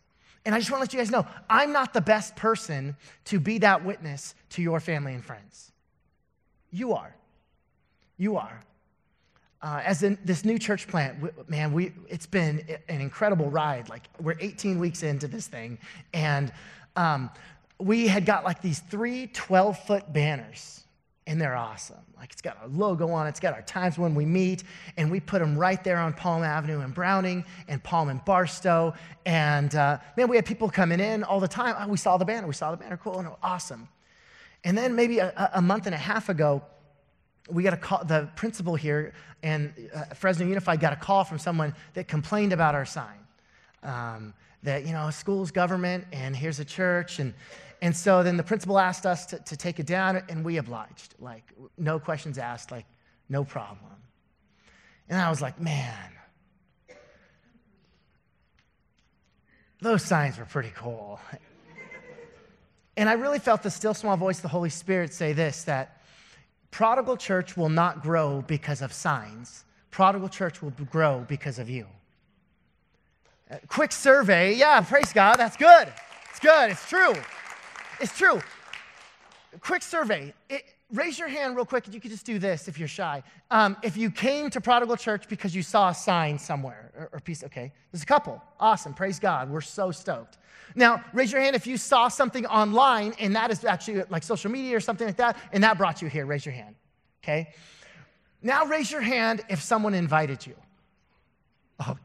And 0.46 0.54
I 0.54 0.58
just 0.58 0.70
want 0.70 0.80
to 0.80 0.84
let 0.84 0.92
you 0.92 0.98
guys 0.98 1.10
know 1.10 1.26
I'm 1.48 1.72
not 1.72 1.92
the 1.92 2.00
best 2.00 2.36
person 2.36 2.96
to 3.26 3.38
be 3.38 3.58
that 3.58 3.84
witness 3.84 4.34
to 4.50 4.62
your 4.62 4.80
family 4.80 5.14
and 5.14 5.24
friends. 5.24 5.72
You 6.74 6.92
are. 6.94 7.14
You 8.16 8.36
are. 8.36 8.64
Uh, 9.62 9.80
as 9.84 10.02
in 10.02 10.18
this 10.24 10.44
new 10.44 10.58
church 10.58 10.88
plant, 10.88 11.48
man, 11.48 11.72
we, 11.72 11.92
it's 12.08 12.26
been 12.26 12.64
an 12.88 13.00
incredible 13.00 13.48
ride. 13.48 13.88
Like, 13.88 14.08
we're 14.20 14.34
18 14.40 14.80
weeks 14.80 15.04
into 15.04 15.28
this 15.28 15.46
thing, 15.46 15.78
and 16.12 16.52
um, 16.96 17.30
we 17.78 18.08
had 18.08 18.26
got 18.26 18.42
like 18.42 18.60
these 18.60 18.80
three 18.80 19.28
12 19.28 19.78
foot 19.84 20.12
banners, 20.12 20.82
and 21.28 21.40
they're 21.40 21.56
awesome. 21.56 21.96
Like 22.16 22.32
it's 22.32 22.42
got 22.42 22.58
our 22.60 22.68
logo 22.68 23.08
on 23.08 23.26
it, 23.26 23.30
it's 23.30 23.40
got 23.40 23.54
our 23.54 23.62
times 23.62 23.96
when 23.96 24.16
we 24.16 24.26
meet, 24.26 24.64
and 24.96 25.12
we 25.12 25.20
put 25.20 25.38
them 25.38 25.56
right 25.56 25.82
there 25.82 25.98
on 25.98 26.12
Palm 26.12 26.42
Avenue 26.42 26.80
and 26.80 26.92
Browning 26.92 27.44
and 27.68 27.82
Palm 27.82 28.08
and 28.08 28.22
Barstow. 28.24 28.94
And 29.26 29.74
uh, 29.76 29.98
man, 30.16 30.28
we 30.28 30.34
had 30.34 30.44
people 30.44 30.68
coming 30.68 30.98
in 30.98 31.22
all 31.22 31.38
the 31.38 31.48
time. 31.48 31.76
Oh, 31.78 31.88
we 31.88 31.98
saw 31.98 32.16
the 32.16 32.24
banner, 32.24 32.48
we 32.48 32.54
saw 32.54 32.72
the 32.72 32.76
banner, 32.76 32.96
cool, 32.96 33.20
and 33.20 33.28
awesome. 33.44 33.88
And 34.64 34.76
then 34.76 34.94
maybe 34.96 35.18
a, 35.18 35.50
a 35.54 35.62
month 35.62 35.86
and 35.86 35.94
a 35.94 35.98
half 35.98 36.28
ago, 36.28 36.62
we 37.50 37.62
got 37.62 37.74
a 37.74 37.76
call, 37.76 38.04
the 38.04 38.28
principal 38.34 38.74
here 38.74 39.12
and 39.42 39.74
uh, 39.94 40.04
Fresno 40.14 40.46
Unified 40.46 40.80
got 40.80 40.94
a 40.94 40.96
call 40.96 41.22
from 41.22 41.38
someone 41.38 41.74
that 41.92 42.08
complained 42.08 42.54
about 42.54 42.74
our 42.74 42.86
sign. 42.86 43.18
Um, 43.82 44.32
that, 44.62 44.86
you 44.86 44.92
know, 44.92 45.10
school's 45.10 45.50
government 45.50 46.06
and 46.10 46.34
here's 46.34 46.58
a 46.58 46.64
church. 46.64 47.18
And, 47.18 47.34
and 47.82 47.94
so 47.94 48.22
then 48.22 48.38
the 48.38 48.42
principal 48.42 48.78
asked 48.78 49.04
us 49.04 49.26
to, 49.26 49.38
to 49.40 49.56
take 49.58 49.78
it 49.78 49.86
down, 49.86 50.22
and 50.30 50.42
we 50.42 50.56
obliged. 50.56 51.14
Like, 51.18 51.44
no 51.76 51.98
questions 51.98 52.38
asked, 52.38 52.70
like, 52.70 52.86
no 53.28 53.44
problem. 53.44 53.78
And 55.10 55.20
I 55.20 55.28
was 55.28 55.42
like, 55.42 55.60
man, 55.60 56.12
those 59.82 60.02
signs 60.02 60.38
were 60.38 60.46
pretty 60.46 60.72
cool. 60.74 61.20
And 62.96 63.08
I 63.08 63.14
really 63.14 63.38
felt 63.38 63.62
the 63.62 63.70
still 63.70 63.94
small 63.94 64.16
voice 64.16 64.38
of 64.38 64.42
the 64.42 64.48
Holy 64.48 64.70
Spirit 64.70 65.12
say 65.12 65.32
this 65.32 65.64
that 65.64 66.00
prodigal 66.70 67.16
church 67.16 67.56
will 67.56 67.68
not 67.68 68.02
grow 68.02 68.42
because 68.46 68.82
of 68.82 68.92
signs, 68.92 69.64
prodigal 69.90 70.28
church 70.28 70.62
will 70.62 70.70
grow 70.70 71.24
because 71.28 71.58
of 71.58 71.68
you. 71.68 71.86
Uh, 73.50 73.56
quick 73.68 73.92
survey. 73.92 74.54
Yeah, 74.54 74.80
praise 74.80 75.12
God. 75.12 75.36
That's 75.36 75.56
good. 75.56 75.92
It's 76.30 76.40
good. 76.40 76.70
It's 76.70 76.88
true. 76.88 77.14
It's 78.00 78.16
true. 78.16 78.40
Quick 79.60 79.82
survey. 79.82 80.32
It, 80.48 80.64
raise 80.94 81.18
your 81.18 81.28
hand 81.28 81.56
real 81.56 81.64
quick. 81.64 81.92
You 81.92 82.00
could 82.00 82.10
just 82.10 82.24
do 82.24 82.38
this 82.38 82.68
if 82.68 82.78
you're 82.78 82.88
shy. 82.88 83.22
Um, 83.50 83.76
if 83.82 83.96
you 83.96 84.10
came 84.10 84.48
to 84.50 84.60
Prodigal 84.60 84.96
Church 84.96 85.28
because 85.28 85.54
you 85.54 85.62
saw 85.62 85.90
a 85.90 85.94
sign 85.94 86.38
somewhere 86.38 86.92
or, 86.96 87.10
or 87.12 87.20
piece, 87.20 87.42
okay, 87.44 87.72
there's 87.90 88.02
a 88.02 88.06
couple. 88.06 88.40
Awesome. 88.60 88.94
Praise 88.94 89.18
God. 89.18 89.50
We're 89.50 89.60
so 89.60 89.90
stoked. 89.90 90.38
Now, 90.74 91.04
raise 91.12 91.30
your 91.30 91.40
hand 91.40 91.54
if 91.56 91.66
you 91.66 91.76
saw 91.76 92.08
something 92.08 92.46
online 92.46 93.14
and 93.18 93.34
that 93.36 93.50
is 93.50 93.64
actually 93.64 94.02
like 94.08 94.22
social 94.22 94.50
media 94.50 94.76
or 94.76 94.80
something 94.80 95.06
like 95.06 95.16
that, 95.16 95.36
and 95.52 95.62
that 95.64 95.76
brought 95.76 96.00
you 96.00 96.08
here. 96.08 96.26
Raise 96.26 96.46
your 96.46 96.54
hand. 96.54 96.74
Okay. 97.22 97.52
Now, 98.42 98.66
raise 98.66 98.90
your 98.90 99.00
hand 99.00 99.42
if 99.48 99.62
someone 99.62 99.94
invited 99.94 100.46
you. 100.46 100.54
Oh, 101.80 101.96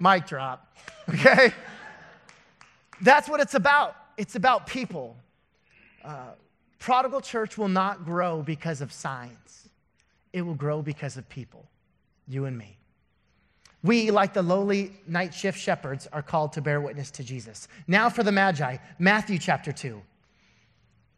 mic 0.00 0.26
drop. 0.26 0.76
Okay. 1.08 1.52
That's 3.00 3.28
what 3.28 3.40
it's 3.40 3.54
about 3.54 3.96
it's 4.16 4.36
about 4.36 4.66
people. 4.66 5.16
Uh, 6.04 6.32
prodigal 6.84 7.22
church 7.22 7.56
will 7.56 7.68
not 7.68 8.04
grow 8.04 8.42
because 8.42 8.82
of 8.82 8.92
signs, 8.92 9.70
it 10.34 10.42
will 10.42 10.54
grow 10.54 10.82
because 10.82 11.16
of 11.16 11.26
people, 11.30 11.64
you 12.28 12.44
and 12.44 12.58
me. 12.58 12.76
We, 13.82 14.10
like 14.10 14.34
the 14.34 14.42
lowly 14.42 14.92
night 15.06 15.32
shift 15.32 15.58
shepherds, 15.58 16.06
are 16.12 16.20
called 16.20 16.52
to 16.52 16.60
bear 16.60 16.82
witness 16.82 17.10
to 17.12 17.24
Jesus. 17.24 17.68
Now 17.86 18.10
for 18.10 18.22
the 18.22 18.32
Magi, 18.32 18.76
Matthew 18.98 19.38
chapter 19.38 19.72
2. 19.72 19.98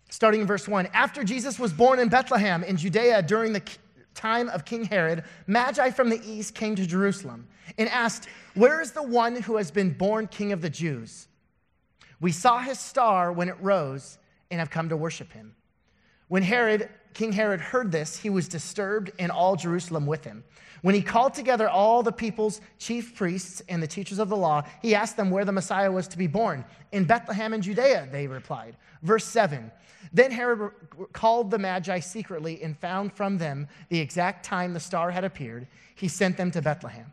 Starting 0.09 0.43
in 0.43 0.47
verse 0.47 0.69
1. 0.69 0.87
After 0.95 1.25
Jesus 1.25 1.59
was 1.59 1.73
born 1.73 1.99
in 1.99 2.09
Bethlehem 2.09 2.63
in 2.63 2.77
Judea 2.77 3.23
during 3.23 3.53
the 3.53 3.63
time 4.15 4.49
of 4.51 4.65
King 4.65 4.85
Herod, 4.85 5.25
Magi 5.49 5.91
from 5.91 6.11
the 6.11 6.21
east 6.25 6.55
came 6.55 6.77
to 6.77 6.87
Jerusalem 6.87 7.49
and 7.77 7.89
asked, 7.89 8.29
Where 8.55 8.81
is 8.81 8.93
the 8.93 9.03
one 9.03 9.43
who 9.43 9.57
has 9.57 9.73
been 9.73 9.91
born 9.91 10.29
king 10.29 10.53
of 10.53 10.63
the 10.63 10.71
Jews? 10.71 11.27
We 12.21 12.31
saw 12.31 12.61
his 12.61 12.79
star 12.79 13.33
when 13.33 13.49
it 13.49 13.57
rose 13.61 14.19
and 14.49 14.61
have 14.61 14.71
come 14.71 14.91
to 14.91 14.97
worship 14.97 15.33
him. 15.33 15.56
When 16.29 16.43
Herod, 16.43 16.89
King 17.15 17.33
Herod 17.33 17.61
heard 17.61 17.93
this, 17.93 18.17
he 18.17 18.31
was 18.31 18.49
disturbed 18.49 19.13
and 19.19 19.31
all 19.31 19.57
Jerusalem 19.57 20.07
with 20.07 20.25
him. 20.25 20.45
When 20.83 20.95
he 20.95 21.03
called 21.03 21.35
together 21.35 21.69
all 21.69 22.03
the 22.03 22.13
people's 22.13 22.61
chief 22.79 23.15
priests 23.15 23.63
and 23.69 23.83
the 23.83 23.87
teachers 23.87 24.19
of 24.19 24.29
the 24.29 24.37
law, 24.37 24.63
he 24.83 24.95
asked 24.95 25.17
them 25.17 25.31
where 25.31 25.45
the 25.45 25.53
Messiah 25.53 25.91
was 25.91 26.07
to 26.09 26.19
be 26.19 26.27
born. 26.27 26.65
In 26.93 27.05
Bethlehem 27.05 27.55
in 27.55 27.63
Judea, 27.63 28.09
they 28.13 28.27
replied. 28.27 28.77
Verse 29.03 29.25
7 29.25 29.71
Then 30.13 30.31
Herod 30.31 30.71
called 31.13 31.51
the 31.51 31.59
Magi 31.59 32.01
secretly 32.01 32.63
and 32.63 32.79
found 32.79 33.13
from 33.13 33.39
them 33.39 33.69
the 33.89 34.01
exact 34.01 34.45
time 34.45 34.75
the 34.75 34.81
star 34.81 35.11
had 35.11 35.25
appeared. 35.25 35.67
He 35.95 36.09
sent 36.09 36.37
them 36.37 36.51
to 36.51 36.63
Bethlehem. 36.63 37.13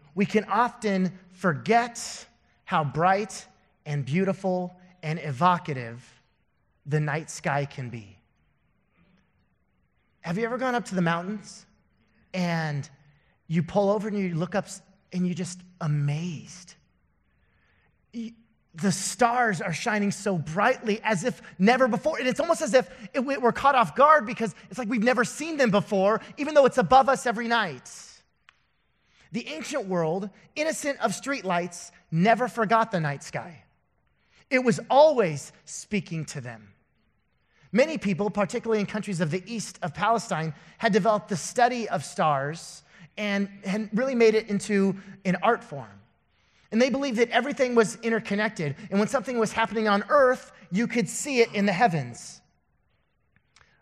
we 0.15 0.25
can 0.25 0.43
often 0.45 1.11
forget 1.31 2.25
how 2.65 2.83
bright 2.83 3.45
and 3.85 4.05
beautiful 4.05 4.75
and 5.03 5.19
evocative 5.19 6.03
the 6.85 6.99
night 6.99 7.29
sky 7.29 7.65
can 7.65 7.89
be. 7.89 8.17
Have 10.21 10.37
you 10.37 10.45
ever 10.45 10.57
gone 10.57 10.75
up 10.75 10.85
to 10.85 10.95
the 10.95 11.01
mountains 11.01 11.65
and 12.33 12.89
you 13.47 13.63
pull 13.63 13.89
over 13.89 14.07
and 14.07 14.17
you 14.17 14.35
look 14.35 14.55
up 14.55 14.67
and 15.11 15.25
you're 15.25 15.35
just 15.35 15.59
amazed? 15.79 16.75
the 18.75 18.91
stars 18.91 19.59
are 19.61 19.73
shining 19.73 20.11
so 20.11 20.37
brightly 20.37 21.01
as 21.03 21.23
if 21.23 21.41
never 21.59 21.87
before. 21.87 22.17
And 22.17 22.27
it's 22.27 22.39
almost 22.39 22.61
as 22.61 22.73
if 22.73 22.89
we're 23.15 23.51
caught 23.51 23.75
off 23.75 23.95
guard 23.95 24.25
because 24.25 24.55
it's 24.69 24.79
like 24.79 24.87
we've 24.87 25.03
never 25.03 25.25
seen 25.25 25.57
them 25.57 25.71
before, 25.71 26.21
even 26.37 26.53
though 26.53 26.65
it's 26.65 26.77
above 26.77 27.09
us 27.09 27.25
every 27.25 27.47
night. 27.47 27.89
The 29.31 29.47
ancient 29.47 29.87
world, 29.87 30.29
innocent 30.55 30.99
of 30.99 31.11
streetlights, 31.11 31.91
never 32.11 32.47
forgot 32.47 32.91
the 32.91 32.99
night 32.99 33.23
sky. 33.23 33.63
It 34.49 34.63
was 34.63 34.79
always 34.89 35.53
speaking 35.65 36.25
to 36.25 36.41
them. 36.41 36.73
Many 37.71 37.97
people, 37.97 38.29
particularly 38.29 38.81
in 38.81 38.85
countries 38.85 39.21
of 39.21 39.31
the 39.31 39.41
east 39.45 39.79
of 39.81 39.93
Palestine, 39.93 40.53
had 40.77 40.91
developed 40.91 41.29
the 41.29 41.37
study 41.37 41.87
of 41.87 42.03
stars 42.03 42.83
and 43.17 43.47
had 43.63 43.89
really 43.93 44.15
made 44.15 44.35
it 44.35 44.49
into 44.49 44.95
an 45.23 45.37
art 45.41 45.63
form. 45.63 46.01
And 46.71 46.81
they 46.81 46.89
believed 46.89 47.17
that 47.17 47.29
everything 47.29 47.75
was 47.75 47.97
interconnected. 47.97 48.75
And 48.89 48.99
when 48.99 49.07
something 49.07 49.39
was 49.39 49.53
happening 49.53 49.87
on 49.87 50.03
earth, 50.09 50.51
you 50.71 50.87
could 50.87 51.07
see 51.07 51.39
it 51.39 51.53
in 51.53 51.65
the 51.65 51.73
heavens. 51.73 52.41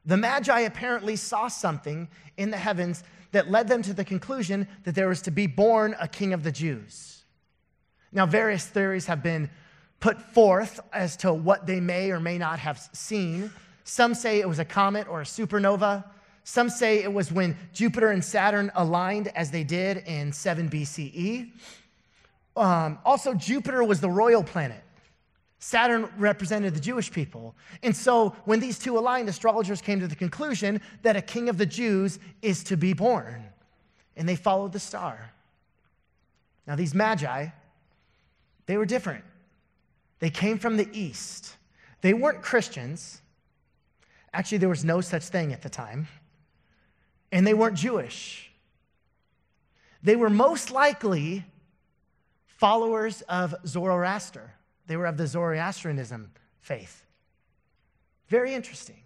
The 0.06 0.18
Magi 0.18 0.62
apparently 0.62 1.16
saw 1.16 1.48
something 1.48 2.10
in 2.38 2.50
the 2.52 2.58
heavens 2.58 3.04
that 3.32 3.52
led 3.52 3.68
them 3.68 3.82
to 3.84 3.94
the 3.94 4.06
conclusion 4.06 4.68
that 4.84 4.96
there 4.96 5.08
was 5.08 5.22
to 5.24 5.32
be 5.32 5.48
born 5.48 5.96
a 6.00 6.08
king 6.08 6.34
of 6.34 6.44
the 6.44 6.52
Jews. 6.52 7.24
Now, 8.12 8.26
various 8.26 8.66
theories 8.66 9.06
have 9.06 9.22
been 9.22 9.50
put 10.00 10.20
forth 10.34 10.80
as 10.94 11.18
to 11.18 11.34
what 11.34 11.68
they 11.68 11.80
may 11.80 12.12
or 12.12 12.20
may 12.20 12.38
not 12.38 12.60
have 12.60 12.80
seen. 12.94 13.52
Some 13.84 14.14
say 14.14 14.40
it 14.40 14.48
was 14.48 14.60
a 14.60 14.66
comet 14.66 15.08
or 15.08 15.22
a 15.22 15.26
supernova. 15.26 16.06
Some 16.44 16.70
say 16.70 17.04
it 17.04 17.12
was 17.12 17.32
when 17.32 17.56
Jupiter 17.74 18.10
and 18.10 18.24
Saturn 18.24 18.72
aligned 18.76 19.28
as 19.30 19.52
they 19.52 19.64
did 19.64 19.98
in 20.08 20.32
7 20.32 20.70
BCE. 20.70 21.52
Um, 22.56 22.98
also, 23.06 23.34
Jupiter 23.34 23.84
was 23.84 24.02
the 24.02 24.10
royal 24.10 24.44
planet. 24.44 24.84
Saturn 25.60 26.10
represented 26.18 26.74
the 26.74 26.80
Jewish 26.80 27.12
people. 27.12 27.54
And 27.84 27.96
so 27.96 28.36
when 28.46 28.62
these 28.62 28.80
two 28.80 28.98
aligned, 28.98 29.28
astrologers 29.28 29.82
came 29.82 30.00
to 30.00 30.08
the 30.08 30.16
conclusion 30.16 30.82
that 31.04 31.18
a 31.18 31.22
king 31.22 31.50
of 31.50 31.58
the 31.58 31.66
Jews 31.66 32.18
is 32.42 32.64
to 32.66 32.78
be 32.78 32.94
born. 32.94 33.44
And 34.16 34.28
they 34.28 34.38
followed 34.38 34.72
the 34.72 34.80
star. 34.80 35.34
Now, 36.66 36.76
these 36.76 36.94
magi, 36.94 37.48
they 38.68 38.78
were 38.78 38.86
different. 38.86 39.26
They 40.20 40.30
came 40.30 40.60
from 40.60 40.78
the 40.78 40.88
east. 40.94 41.56
They 42.02 42.14
weren't 42.14 42.42
Christians. 42.42 43.22
Actually, 44.34 44.60
there 44.60 44.70
was 44.70 44.86
no 44.86 45.02
such 45.02 45.24
thing 45.24 45.52
at 45.52 45.62
the 45.62 45.70
time. 45.70 46.08
And 47.32 47.46
they 47.46 47.54
weren't 47.54 47.76
Jewish. 47.76 48.52
They 50.04 50.16
were 50.16 50.30
most 50.30 50.72
likely 50.72 51.44
followers 52.46 53.22
of 53.24 53.56
Zoroaster. 53.66 54.54
They 54.90 54.98
were 54.98 55.06
of 55.06 55.18
the 55.18 55.28
Zoroastrianism 55.28 56.32
faith. 56.62 57.04
Very 58.28 58.56
interesting. 58.56 58.98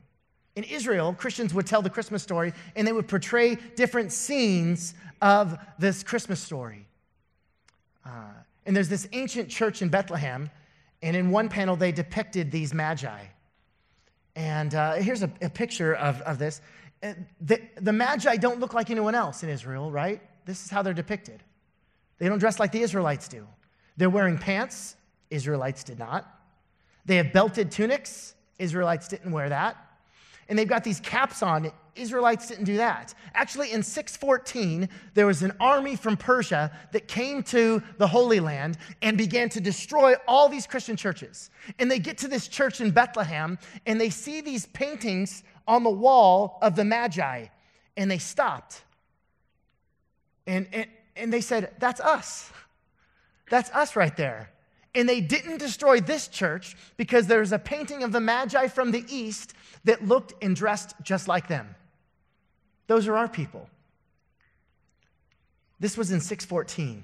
In 0.55 0.63
Israel, 0.63 1.13
Christians 1.13 1.53
would 1.53 1.67
tell 1.67 1.81
the 1.81 1.89
Christmas 1.89 2.23
story 2.23 2.53
and 2.77 2.87
they 2.87 2.93
would 2.93 3.09
portray 3.09 3.55
different 3.75 4.13
scenes 4.13 4.93
of 5.21 5.57
this 5.77 6.01
Christmas 6.01 6.39
story. 6.39 6.87
Uh, 8.05 8.31
and 8.65 8.73
there's 8.73 8.87
this 8.87 9.09
ancient 9.11 9.49
church 9.49 9.81
in 9.81 9.89
Bethlehem, 9.89 10.49
and 11.01 11.17
in 11.17 11.31
one 11.31 11.49
panel, 11.49 11.75
they 11.75 11.91
depicted 11.91 12.49
these 12.49 12.73
magi. 12.73 13.25
And 14.37 14.73
uh, 14.73 14.93
here's 14.93 15.21
a, 15.21 15.31
a, 15.41 15.49
picture 15.49 15.95
of, 15.95 16.21
of 16.21 16.39
this. 16.39 16.61
Uh, 17.01 17.13
the, 17.41 17.59
the 17.81 17.91
magi 17.91 18.37
don't 18.37 18.61
look 18.61 18.73
like 18.73 18.89
anyone 18.89 19.15
else 19.15 19.43
in 19.43 19.49
Israel, 19.49 19.91
right? 19.91 20.21
This 20.45 20.63
is 20.63 20.71
how 20.71 20.81
they're 20.81 20.93
depicted. 20.93 21.43
They 22.19 22.29
don't 22.29 22.39
dress 22.39 22.57
like 22.57 22.71
the 22.71 22.81
Israelites 22.81 23.27
do. 23.27 23.45
They're 23.97 24.09
wearing 24.09 24.37
pants 24.37 24.95
Israelites 25.33 25.83
did 25.83 25.99
not. 25.99 26.27
They 27.05 27.17
have 27.17 27.33
belted 27.33 27.71
tunics. 27.71 28.35
Israelites 28.59 29.07
didn't 29.07 29.31
wear 29.31 29.49
that. 29.49 29.77
And 30.47 30.59
they've 30.59 30.67
got 30.67 30.83
these 30.83 30.99
caps 30.99 31.41
on. 31.41 31.71
Israelites 31.95 32.47
didn't 32.47 32.65
do 32.65 32.77
that. 32.77 33.13
Actually, 33.33 33.71
in 33.71 33.81
614, 33.81 34.89
there 35.13 35.25
was 35.25 35.41
an 35.41 35.53
army 35.59 35.95
from 35.95 36.17
Persia 36.17 36.71
that 36.91 37.07
came 37.07 37.43
to 37.43 37.81
the 37.97 38.07
Holy 38.07 38.39
Land 38.39 38.77
and 39.01 39.17
began 39.17 39.49
to 39.49 39.61
destroy 39.61 40.13
all 40.27 40.49
these 40.49 40.67
Christian 40.67 40.95
churches. 40.95 41.49
And 41.79 41.89
they 41.89 41.99
get 41.99 42.17
to 42.19 42.27
this 42.27 42.47
church 42.47 42.81
in 42.81 42.91
Bethlehem 42.91 43.57
and 43.85 43.99
they 43.99 44.09
see 44.09 44.41
these 44.41 44.65
paintings 44.67 45.43
on 45.67 45.83
the 45.83 45.89
wall 45.89 46.59
of 46.61 46.75
the 46.75 46.83
Magi. 46.83 47.45
And 47.95 48.09
they 48.09 48.17
stopped. 48.17 48.81
And, 50.45 50.67
and, 50.73 50.87
and 51.15 51.31
they 51.31 51.41
said, 51.41 51.73
That's 51.79 52.01
us. 52.01 52.51
That's 53.49 53.69
us 53.71 53.95
right 53.95 54.15
there. 54.17 54.52
And 54.95 55.09
they 55.09 55.21
didn't 55.21 55.57
destroy 55.57 55.99
this 55.99 56.27
church 56.27 56.75
because 56.97 57.27
there's 57.27 57.51
a 57.51 57.59
painting 57.59 58.03
of 58.03 58.11
the 58.11 58.19
Magi 58.19 58.67
from 58.67 58.91
the 58.91 59.03
east 59.09 59.53
that 59.85 60.07
looked 60.07 60.33
and 60.43 60.55
dressed 60.55 60.95
just 61.01 61.27
like 61.27 61.47
them. 61.47 61.75
Those 62.87 63.07
are 63.07 63.15
our 63.15 63.27
people. 63.27 63.69
This 65.79 65.97
was 65.97 66.11
in 66.11 66.21
614. 66.21 67.03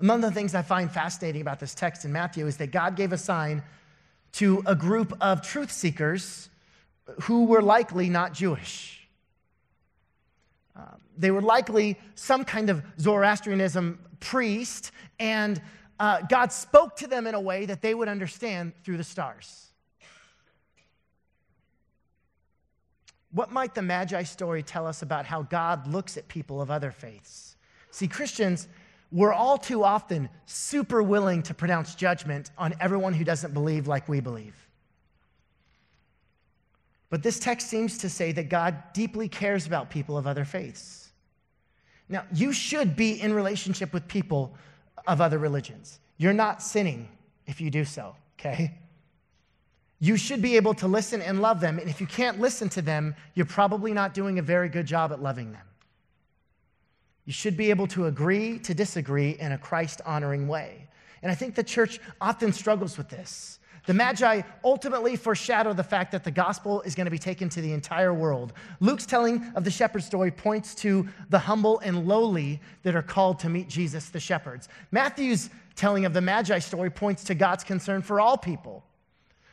Among 0.00 0.20
the 0.22 0.30
things 0.30 0.54
I 0.54 0.62
find 0.62 0.90
fascinating 0.90 1.42
about 1.42 1.60
this 1.60 1.74
text 1.74 2.04
in 2.04 2.12
Matthew 2.12 2.46
is 2.46 2.56
that 2.56 2.72
God 2.72 2.96
gave 2.96 3.12
a 3.12 3.18
sign 3.18 3.62
to 4.32 4.62
a 4.66 4.74
group 4.74 5.16
of 5.20 5.42
truth 5.42 5.70
seekers 5.70 6.48
who 7.22 7.44
were 7.44 7.62
likely 7.62 8.08
not 8.08 8.32
Jewish. 8.32 9.08
Uh, 10.76 10.82
they 11.16 11.30
were 11.30 11.42
likely 11.42 11.98
some 12.14 12.44
kind 12.44 12.70
of 12.70 12.82
Zoroastrianism 12.98 13.98
priest, 14.20 14.92
and 15.18 15.60
uh, 16.00 16.22
God 16.22 16.50
spoke 16.50 16.96
to 16.96 17.06
them 17.06 17.26
in 17.26 17.34
a 17.34 17.40
way 17.40 17.66
that 17.66 17.82
they 17.82 17.94
would 17.94 18.08
understand 18.08 18.72
through 18.82 18.96
the 18.96 19.04
stars. 19.04 19.66
What 23.32 23.52
might 23.52 23.74
the 23.74 23.82
Magi 23.82 24.22
story 24.22 24.62
tell 24.62 24.86
us 24.86 25.02
about 25.02 25.26
how 25.26 25.42
God 25.42 25.86
looks 25.86 26.16
at 26.16 26.26
people 26.26 26.60
of 26.62 26.70
other 26.70 26.90
faiths? 26.90 27.54
See, 27.90 28.08
Christians, 28.08 28.66
we're 29.12 29.34
all 29.34 29.58
too 29.58 29.84
often 29.84 30.30
super 30.46 31.02
willing 31.02 31.42
to 31.42 31.54
pronounce 31.54 31.94
judgment 31.94 32.50
on 32.56 32.74
everyone 32.80 33.12
who 33.12 33.22
doesn't 33.22 33.52
believe 33.52 33.86
like 33.86 34.08
we 34.08 34.20
believe. 34.20 34.56
But 37.10 37.22
this 37.22 37.38
text 37.38 37.68
seems 37.68 37.98
to 37.98 38.08
say 38.08 38.32
that 38.32 38.48
God 38.48 38.82
deeply 38.94 39.28
cares 39.28 39.66
about 39.66 39.90
people 39.90 40.16
of 40.16 40.26
other 40.26 40.46
faiths. 40.46 41.10
Now, 42.08 42.24
you 42.32 42.52
should 42.52 42.96
be 42.96 43.20
in 43.20 43.34
relationship 43.34 43.92
with 43.92 44.08
people 44.08 44.54
of 45.06 45.20
other 45.20 45.38
religions. 45.38 46.00
You're 46.18 46.32
not 46.32 46.62
sinning 46.62 47.08
if 47.46 47.60
you 47.60 47.70
do 47.70 47.84
so, 47.84 48.14
okay? 48.38 48.74
You 49.98 50.16
should 50.16 50.40
be 50.40 50.56
able 50.56 50.74
to 50.74 50.88
listen 50.88 51.20
and 51.20 51.42
love 51.42 51.60
them. 51.60 51.78
And 51.78 51.88
if 51.88 52.00
you 52.00 52.06
can't 52.06 52.40
listen 52.40 52.68
to 52.70 52.82
them, 52.82 53.14
you're 53.34 53.46
probably 53.46 53.92
not 53.92 54.14
doing 54.14 54.38
a 54.38 54.42
very 54.42 54.68
good 54.68 54.86
job 54.86 55.12
at 55.12 55.22
loving 55.22 55.52
them. 55.52 55.66
You 57.26 57.32
should 57.32 57.56
be 57.56 57.70
able 57.70 57.86
to 57.88 58.06
agree 58.06 58.58
to 58.60 58.74
disagree 58.74 59.30
in 59.38 59.52
a 59.52 59.58
Christ 59.58 60.00
honoring 60.04 60.48
way. 60.48 60.88
And 61.22 61.30
I 61.30 61.34
think 61.34 61.54
the 61.54 61.62
church 61.62 62.00
often 62.20 62.52
struggles 62.52 62.98
with 62.98 63.08
this. 63.08 63.59
The 63.86 63.94
Magi 63.94 64.42
ultimately 64.62 65.16
foreshadow 65.16 65.72
the 65.72 65.84
fact 65.84 66.12
that 66.12 66.24
the 66.24 66.30
gospel 66.30 66.82
is 66.82 66.94
going 66.94 67.06
to 67.06 67.10
be 67.10 67.18
taken 67.18 67.48
to 67.50 67.60
the 67.60 67.72
entire 67.72 68.12
world. 68.12 68.52
Luke's 68.80 69.06
telling 69.06 69.52
of 69.54 69.64
the 69.64 69.70
shepherd 69.70 70.02
story 70.02 70.30
points 70.30 70.74
to 70.76 71.08
the 71.30 71.38
humble 71.38 71.78
and 71.80 72.06
lowly 72.06 72.60
that 72.82 72.94
are 72.94 73.02
called 73.02 73.38
to 73.40 73.48
meet 73.48 73.68
Jesus, 73.68 74.10
the 74.10 74.20
shepherds. 74.20 74.68
Matthew's 74.90 75.50
telling 75.76 76.04
of 76.04 76.12
the 76.12 76.20
Magi 76.20 76.58
story 76.58 76.90
points 76.90 77.24
to 77.24 77.34
God's 77.34 77.64
concern 77.64 78.02
for 78.02 78.20
all 78.20 78.36
people. 78.36 78.84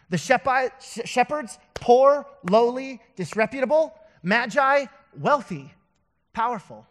The 0.10 0.18
shepherds, 0.18 1.60
poor, 1.74 2.26
lowly, 2.50 3.02
disreputable. 3.16 3.94
Magi, 4.24 4.86
wealthy, 5.18 5.74
powerful. 6.34 6.86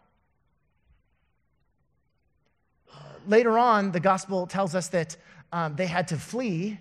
Later 3.27 3.57
on, 3.57 3.91
the 3.91 3.99
gospel 3.99 4.47
tells 4.47 4.73
us 4.73 4.87
that 4.89 5.17
um, 5.51 5.75
they 5.75 5.87
had 5.87 6.07
to 6.09 6.17
flee 6.17 6.79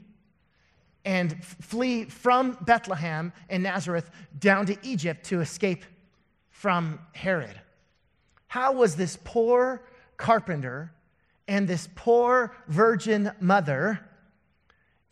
and 1.06 1.42
flee 1.44 2.04
from 2.04 2.58
Bethlehem 2.62 3.32
and 3.48 3.62
Nazareth 3.62 4.10
down 4.38 4.66
to 4.66 4.76
Egypt 4.82 5.24
to 5.26 5.40
escape 5.40 5.84
from 6.50 6.98
Herod. 7.12 7.60
How 8.48 8.72
was 8.72 8.96
this 8.96 9.16
poor 9.22 9.82
carpenter 10.16 10.92
and 11.46 11.68
this 11.68 11.88
poor 11.94 12.56
virgin 12.66 13.30
mother 13.40 14.00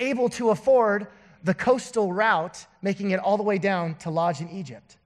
able 0.01 0.29
to 0.31 0.51
afford 0.51 1.07
the 1.45 1.55
coastal 1.55 2.13
route, 2.13 2.67
making 2.83 3.13
it 3.13 3.21
all 3.21 3.37
the 3.37 3.43
way 3.45 3.59
down 3.59 3.95
to 3.97 4.11
lodge 4.11 4.41
in 4.41 4.51
Egypt? 4.51 4.97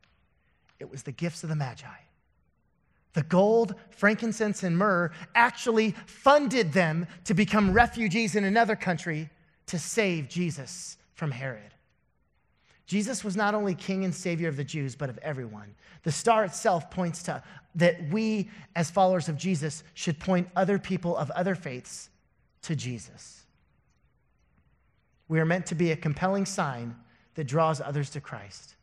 It 0.81 0.91
was 0.91 1.03
the 1.03 1.13
gifts 1.13 1.43
of 1.43 1.51
the 1.51 1.57
Magi. 1.57 1.87
The 3.13 3.25
gold, 3.25 3.75
frankincense, 3.91 4.63
and 4.63 4.79
myrrh 4.79 5.11
actually 5.35 5.95
funded 6.07 6.73
them 6.73 7.07
to 7.25 7.35
become 7.35 7.73
refugees 7.73 8.37
in 8.37 8.45
another 8.45 8.77
country 8.77 9.29
to 9.69 9.79
save 9.79 10.29
Jesus 10.29 10.97
from 11.15 11.31
Herod. 11.31 11.75
Jesus 12.87 13.23
was 13.23 13.37
not 13.37 13.55
only 13.55 13.75
king 13.75 14.05
and 14.05 14.15
savior 14.15 14.49
of 14.49 14.57
the 14.57 14.65
Jews, 14.65 14.95
but 14.95 15.11
of 15.11 15.19
everyone. 15.19 15.75
The 16.05 16.13
star 16.13 16.45
itself 16.45 16.91
points 16.91 17.23
to 17.25 17.43
that 17.75 18.09
we, 18.11 18.49
as 18.75 18.91
followers 18.91 19.29
of 19.29 19.37
Jesus, 19.37 19.85
should 19.93 20.19
point 20.19 20.49
other 20.57 20.79
people 20.79 21.17
of 21.17 21.31
other 21.33 21.55
faiths 21.55 22.09
to 22.63 22.75
Jesus. 22.75 23.45
We 25.29 25.39
are 25.39 25.45
meant 25.45 25.67
to 25.67 25.75
be 25.75 25.93
a 25.93 25.97
compelling 25.97 26.47
sign 26.47 26.97
that 27.35 27.45
draws 27.45 27.81
others 27.81 28.09
to 28.11 28.21
Christ. 28.23 28.75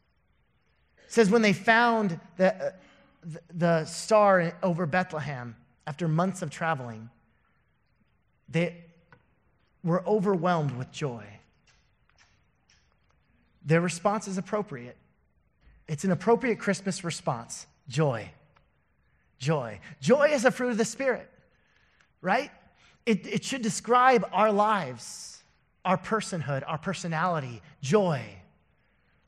It 1.05 1.11
says, 1.11 1.31
when 1.31 1.41
they 1.41 1.53
found 1.53 2.19
the, 2.37 2.53
uh, 2.55 2.71
the 3.53 3.85
star 3.85 4.53
over 4.61 4.85
Bethlehem 4.85 5.55
after 5.87 6.07
months 6.07 6.43
of 6.43 6.51
traveling, 6.51 7.09
they, 8.47 8.83
were 9.85 10.05
overwhelmed 10.05 10.71
with 10.71 10.91
joy. 10.91 11.23
Their 13.65 13.79
response 13.79 14.27
is 14.27 14.37
appropriate. 14.37 14.97
It's 15.87 16.03
an 16.03 16.11
appropriate 16.11 16.59
Christmas 16.59 17.05
response 17.05 17.65
joy. 17.87 18.29
Joy. 19.39 19.79
Joy 20.01 20.31
is 20.33 20.43
a 20.43 20.51
fruit 20.51 20.71
of 20.71 20.77
the 20.77 20.85
Spirit, 20.85 21.29
right? 22.21 22.51
it, 23.05 23.27
it 23.27 23.43
should 23.43 23.61
describe 23.61 24.27
our 24.31 24.51
lives, 24.51 25.43
our 25.83 25.97
personhood, 25.97 26.63
our 26.65 26.77
personality, 26.77 27.61
joy, 27.81 28.21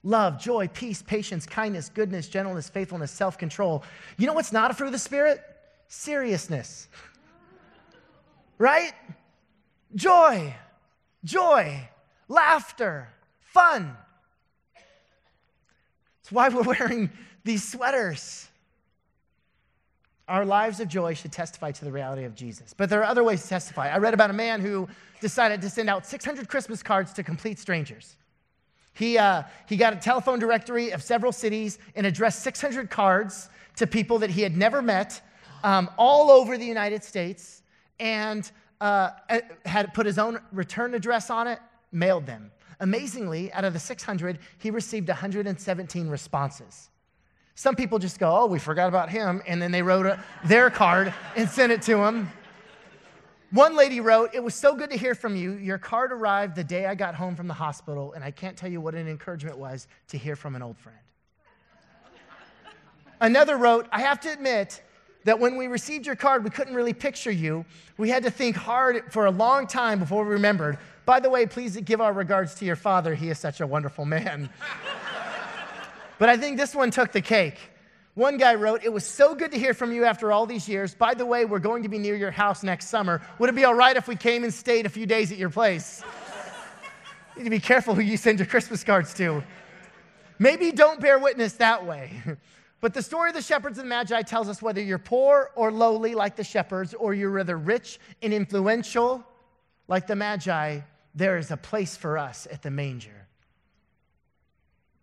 love, 0.04 0.40
joy, 0.40 0.68
peace, 0.74 1.02
patience, 1.04 1.46
kindness, 1.46 1.90
goodness, 1.90 2.28
gentleness, 2.28 2.70
faithfulness, 2.70 3.12
self 3.12 3.38
control. 3.38 3.84
You 4.18 4.28
know 4.28 4.34
what's 4.34 4.52
not 4.52 4.72
a 4.72 4.74
fruit 4.74 4.88
of 4.88 4.94
the 4.94 5.00
Spirit? 5.00 5.42
Seriousness. 5.88 6.88
right? 8.58 8.94
Joy, 9.96 10.56
joy, 11.24 11.90
laughter, 12.28 13.10
fun. 13.40 13.96
It's 16.22 16.32
why 16.32 16.50
we're 16.50 16.62
wearing 16.80 17.10
these 17.44 17.68
sweaters. 17.68 18.50
Our 20.28 20.44
lives 20.44 20.82
of 20.82 20.90
joy 20.90 21.14
should 21.14 21.32
testify 21.32 21.72
to 21.72 21.86
the 21.86 21.92
reality 21.92 22.26
of 22.26 22.36
Jesus. 22.36 22.74
But 22.76 22.90
there 22.90 23.00
are 23.00 23.06
other 23.06 23.24
ways 23.24 23.44
to 23.44 23.48
testify. 23.48 23.90
I 23.90 23.98
read 23.98 24.14
about 24.14 24.30
a 24.30 24.34
man 24.34 24.60
who 24.60 24.90
decided 25.22 25.62
to 25.62 25.70
send 25.70 25.90
out 25.90 26.06
600 26.06 26.50
Christmas 26.50 26.84
cards 26.84 27.14
to 27.14 27.24
complete 27.24 27.58
strangers. 27.58 28.18
He, 28.94 29.18
uh, 29.18 29.44
he 29.70 29.78
got 29.78 29.94
a 29.94 29.96
telephone 29.96 30.40
directory 30.40 30.92
of 30.92 31.02
several 31.02 31.32
cities 31.32 31.80
and 31.96 32.06
addressed 32.06 32.44
600 32.44 32.90
cards 32.90 33.50
to 33.78 33.88
people 33.88 34.20
that 34.20 34.32
he 34.32 34.42
had 34.42 34.58
never 34.58 34.82
met 34.82 35.22
um, 35.64 35.90
all 35.98 36.30
over 36.30 36.58
the 36.58 36.66
United 36.66 37.04
States 37.04 37.62
and 38.00 38.52
uh, 38.82 39.12
had 39.66 39.94
put 39.94 40.06
his 40.06 40.18
own 40.18 40.40
return 40.52 40.94
address 40.94 41.30
on 41.30 41.48
it, 41.48 41.60
mailed 41.92 42.26
them. 42.26 42.52
Amazingly, 42.80 43.52
out 43.54 43.64
of 43.64 43.74
the 43.74 43.80
600, 43.80 44.40
he 44.60 44.70
received 44.70 45.08
117 45.08 46.08
responses. 46.10 46.90
Some 47.56 47.76
people 47.76 47.98
just 47.98 48.20
go, 48.20 48.38
oh, 48.38 48.46
we 48.46 48.60
forgot 48.60 48.88
about 48.88 49.10
him, 49.10 49.42
and 49.48 49.60
then 49.60 49.72
they 49.72 49.82
wrote 49.82 50.06
a, 50.06 50.24
their 50.46 50.70
card 50.70 51.12
and 51.36 51.50
sent 51.50 51.72
it 51.72 51.82
to 51.84 52.04
him. 52.04 52.30
One 53.52 53.76
lady 53.76 54.02
wrote, 54.02 54.32
It 54.34 54.44
was 54.44 54.54
so 54.54 54.76
good 54.76 54.90
to 54.90 54.98
hear 54.98 55.16
from 55.16 55.36
you. 55.36 55.54
Your 55.54 55.78
card 55.78 56.12
arrived 56.12 56.56
the 56.56 56.64
day 56.64 56.86
I 56.86 56.96
got 56.96 57.16
home 57.16 57.36
from 57.36 57.48
the 57.48 57.54
hospital, 57.54 58.14
and 58.14 58.24
I 58.24 58.30
can't 58.30 58.58
tell 58.58 58.70
you 58.70 58.82
what 58.82 58.94
an 58.94 59.08
encouragement 59.08 59.58
was 59.58 59.88
to 60.10 60.18
hear 60.18 60.36
from 60.36 60.56
an 60.56 60.62
old 60.62 60.78
friend. 60.78 60.98
Another 63.20 63.58
wrote, 63.58 63.88
I 63.92 64.02
have 64.02 64.20
to 64.22 64.32
admit 64.32 64.84
that 65.28 65.40
when 65.40 65.58
we 65.58 65.68
received 65.68 66.06
your 66.06 66.16
card, 66.16 66.46
we 66.46 66.50
couldn't 66.50 66.74
really 66.74 66.94
picture 66.94 67.32
you. 67.32 67.66
We 67.98 68.10
had 68.10 68.24
to 68.24 68.32
think 68.32 68.56
hard 68.56 69.12
for 69.12 69.26
a 69.26 69.32
long 69.32 69.68
time 69.68 70.00
before 70.00 70.24
we 70.24 70.32
remembered. 70.32 70.78
By 71.06 71.20
the 71.20 71.30
way, 71.30 71.46
please 71.46 71.76
give 71.76 72.00
our 72.00 72.14
regards 72.14 72.56
to 72.56 72.66
your 72.66 72.78
father. 72.78 73.14
He 73.14 73.30
is 73.30 73.38
such 73.38 73.60
a 73.60 73.68
wonderful 73.68 74.06
man. 74.06 74.50
but 76.20 76.30
I 76.30 76.38
think 76.38 76.58
this 76.58 76.74
one 76.74 76.92
took 76.92 77.12
the 77.12 77.22
cake. 77.22 77.58
One 78.14 78.38
guy 78.38 78.56
wrote, 78.56 78.86
It 78.86 78.94
was 78.94 79.06
so 79.06 79.36
good 79.36 79.52
to 79.52 79.60
hear 79.60 79.74
from 79.74 79.92
you 79.92 80.06
after 80.06 80.32
all 80.32 80.46
these 80.46 80.68
years. 80.68 80.96
By 80.96 81.14
the 81.14 81.26
way, 81.26 81.44
we're 81.44 81.60
going 81.60 81.84
to 81.84 81.90
be 81.90 81.98
near 81.98 82.16
your 82.16 82.32
house 82.32 82.64
next 82.64 82.88
summer. 82.88 83.22
Would 83.38 83.50
it 83.50 83.56
be 83.56 83.66
all 83.66 83.76
right 83.76 83.98
if 83.98 84.08
we 84.08 84.16
came 84.16 84.46
and 84.46 84.54
stayed 84.54 84.86
a 84.86 84.90
few 84.90 85.06
days 85.06 85.30
at 85.32 85.38
your 85.38 85.50
place? 85.50 86.04
you 87.36 87.40
need 87.40 87.44
to 87.44 87.50
be 87.50 87.60
careful 87.60 87.96
who 87.96 88.02
you 88.02 88.16
send 88.16 88.40
your 88.40 88.48
Christmas 88.48 88.82
cards 88.82 89.14
to. 89.16 89.44
Maybe 90.40 90.72
don't 90.72 91.02
bear 91.02 91.20
witness 91.20 91.54
that 91.54 91.86
way. 91.86 92.22
But 92.80 92.94
the 92.94 93.02
story 93.02 93.30
of 93.30 93.36
the 93.36 93.42
shepherds 93.42 93.80
and 93.80 93.86
the 93.86 93.90
magi 93.90 94.22
tells 94.22 94.50
us 94.50 94.62
whether 94.62 94.82
you're 94.82 95.00
poor 95.00 95.52
or 95.56 95.72
lowly 95.72 96.14
like 96.14 96.36
the 96.36 96.44
shepherds, 96.44 96.94
or 96.94 97.14
you're 97.14 97.32
rather 97.32 97.58
rich 97.58 98.00
and 98.22 98.34
influential 98.34 99.24
like 99.88 100.06
the 100.06 100.16
magi, 100.16 100.82
there 101.16 101.38
is 101.38 101.50
a 101.50 101.58
place 101.58 101.98
for 101.98 102.18
us 102.18 102.48
at 102.52 102.62
the 102.62 102.70
manger 102.70 103.18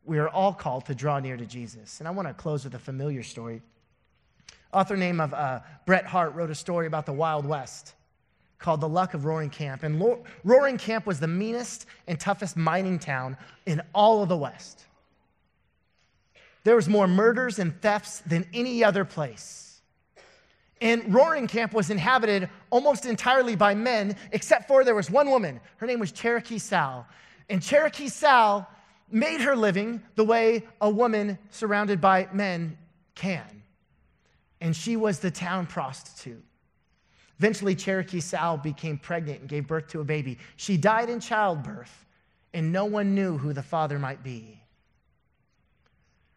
we 0.05 0.19
are 0.19 0.29
all 0.29 0.53
called 0.53 0.87
to 0.87 0.95
draw 0.95 1.19
near 1.19 1.37
to 1.37 1.47
Jesus. 1.47 2.01
And 2.01 2.09
I 2.09 2.11
want 2.11 2.29
to 2.29 2.35
close 2.35 2.65
with 2.65 2.75
a 2.75 2.79
familiar 2.79 3.23
story. 3.23 3.63
Author 4.73 4.97
name 4.97 5.21
of 5.21 5.33
uh, 5.33 5.61
Bret 5.87 6.05
Harte 6.05 6.35
wrote 6.35 6.51
a 6.51 6.55
story 6.55 6.87
about 6.87 7.07
the 7.07 7.13
Wild 7.13 7.47
West 7.47 7.95
called 8.59 8.81
The 8.81 8.89
Luck 8.89 9.15
of 9.15 9.25
Roaring 9.25 9.51
Camp. 9.51 9.83
And 9.83 10.01
Lo- 10.01 10.25
Roaring 10.43 10.79
Camp 10.79 11.07
was 11.07 11.21
the 11.21 11.29
meanest 11.29 11.87
and 12.07 12.19
toughest 12.19 12.57
mining 12.57 12.99
town 12.99 13.37
in 13.67 13.83
all 13.95 14.23
of 14.23 14.29
the 14.29 14.37
West. 14.37 14.85
There 16.64 16.77
was 16.77 16.88
more 16.88 17.07
murders 17.07 17.59
and 17.59 17.81
thefts 17.81 18.20
than 18.20 18.46
any 18.53 18.83
other 18.83 19.05
place. 19.05 19.81
And 20.81 21.14
Roaring 21.14 21.46
Camp 21.46 21.72
was 21.72 21.90
inhabited 21.90 22.48
almost 22.70 23.07
entirely 23.07 23.55
by 23.55 23.74
men, 23.74 24.16
except 24.33 24.66
for 24.66 24.85
there 24.85 24.94
was 24.94 25.11
one 25.11 25.31
woman. 25.31 25.61
Her 25.77 25.87
name 25.87 26.00
was 26.00 26.11
Cherokee 26.11 26.59
Sal. 26.59 27.07
And 27.48 27.62
Cherokee 27.62 28.09
Sal 28.09 28.68
made 29.11 29.40
her 29.40 29.55
living 29.55 30.03
the 30.16 30.24
way 30.24 30.64
a 30.81 30.90
woman 30.90 31.38
surrounded 31.50 32.00
by 32.00 32.29
men 32.33 32.77
can. 33.14 33.62
And 34.61 34.74
she 34.74 34.96
was 34.96 35.20
the 35.20 35.31
town 35.31 35.66
prostitute. 35.66 36.44
Eventually, 37.38 37.74
Cherokee 37.74 38.20
Sal 38.20 38.57
became 38.57 38.96
pregnant 38.96 39.40
and 39.40 39.48
gave 39.48 39.66
birth 39.66 39.88
to 39.88 40.00
a 40.00 40.05
baby. 40.05 40.38
She 40.57 40.77
died 40.77 41.11
in 41.11 41.20
childbirth, 41.20 42.07
and 42.53 42.72
no 42.72 42.85
one 42.85 43.14
knew 43.14 43.37
who 43.37 43.53
the 43.53 43.62
father 43.62 43.98
might 43.98 44.22
be. 44.22 44.54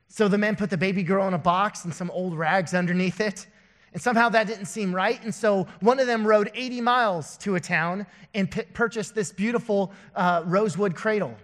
So 0.08 0.28
the 0.28 0.38
men 0.38 0.56
put 0.56 0.70
the 0.70 0.78
baby 0.78 1.04
girl 1.04 1.28
in 1.28 1.34
a 1.34 1.40
box 1.40 1.86
and 1.86 1.94
some 1.94 2.10
old 2.12 2.38
rags 2.38 2.74
underneath 2.74 3.20
it. 3.20 3.48
And 3.94 4.02
somehow 4.02 4.30
that 4.30 4.48
didn't 4.48 4.66
seem 4.66 4.94
right. 4.94 5.22
And 5.24 5.34
so 5.34 5.68
one 5.80 6.00
of 6.00 6.08
them 6.08 6.26
rode 6.26 6.52
80 6.54 6.82
miles 6.82 7.38
to 7.38 7.56
a 7.56 7.60
town 7.60 8.06
and 8.34 8.50
p- 8.50 8.64
purchased 8.74 9.16
this 9.16 9.32
beautiful 9.32 9.92
uh, 10.16 10.44
rosewood 10.46 10.96
cradle. 10.96 11.36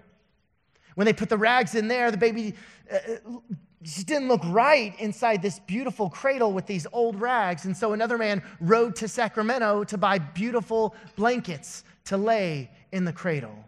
When 0.95 1.05
they 1.05 1.13
put 1.13 1.29
the 1.29 1.37
rags 1.37 1.75
in 1.75 1.87
there, 1.87 2.11
the 2.11 2.17
baby 2.17 2.53
uh, 2.91 2.97
uh, 2.97 3.39
just 3.81 4.07
didn't 4.07 4.27
look 4.27 4.41
right 4.45 4.97
inside 4.99 5.41
this 5.41 5.59
beautiful 5.59 6.09
cradle 6.09 6.53
with 6.53 6.65
these 6.65 6.87
old 6.93 7.19
rags. 7.19 7.65
And 7.65 7.75
so 7.75 7.93
another 7.93 8.17
man 8.17 8.41
rode 8.61 8.95
to 8.97 9.07
Sacramento 9.07 9.83
to 9.85 9.97
buy 9.97 10.19
beautiful 10.19 10.95
blankets 11.15 11.83
to 12.05 12.17
lay 12.17 12.69
in 12.91 13.03
the 13.05 13.13
cradle. 13.13 13.65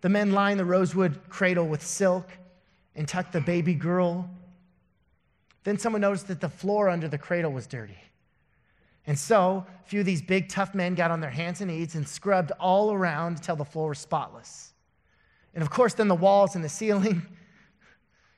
The 0.00 0.08
men 0.08 0.32
lined 0.32 0.58
the 0.58 0.64
rosewood 0.64 1.18
cradle 1.28 1.66
with 1.66 1.84
silk 1.84 2.28
and 2.96 3.08
tucked 3.08 3.32
the 3.32 3.40
baby 3.40 3.74
girl. 3.74 4.28
Then 5.64 5.78
someone 5.78 6.02
noticed 6.02 6.28
that 6.28 6.40
the 6.40 6.48
floor 6.48 6.88
under 6.88 7.08
the 7.08 7.18
cradle 7.18 7.52
was 7.52 7.66
dirty. 7.66 7.98
And 9.06 9.18
so 9.18 9.66
a 9.84 9.88
few 9.88 10.00
of 10.00 10.06
these 10.06 10.22
big, 10.22 10.48
tough 10.48 10.74
men 10.74 10.94
got 10.94 11.10
on 11.10 11.20
their 11.20 11.30
hands 11.30 11.60
and 11.60 11.70
knees 11.70 11.94
and 11.94 12.08
scrubbed 12.08 12.52
all 12.58 12.92
around 12.92 13.36
until 13.36 13.56
the 13.56 13.64
floor 13.64 13.90
was 13.90 13.98
spotless. 13.98 14.72
And 15.54 15.62
of 15.62 15.70
course, 15.70 15.94
then 15.94 16.08
the 16.08 16.14
walls 16.14 16.54
and 16.54 16.64
the 16.64 16.68
ceiling. 16.68 17.22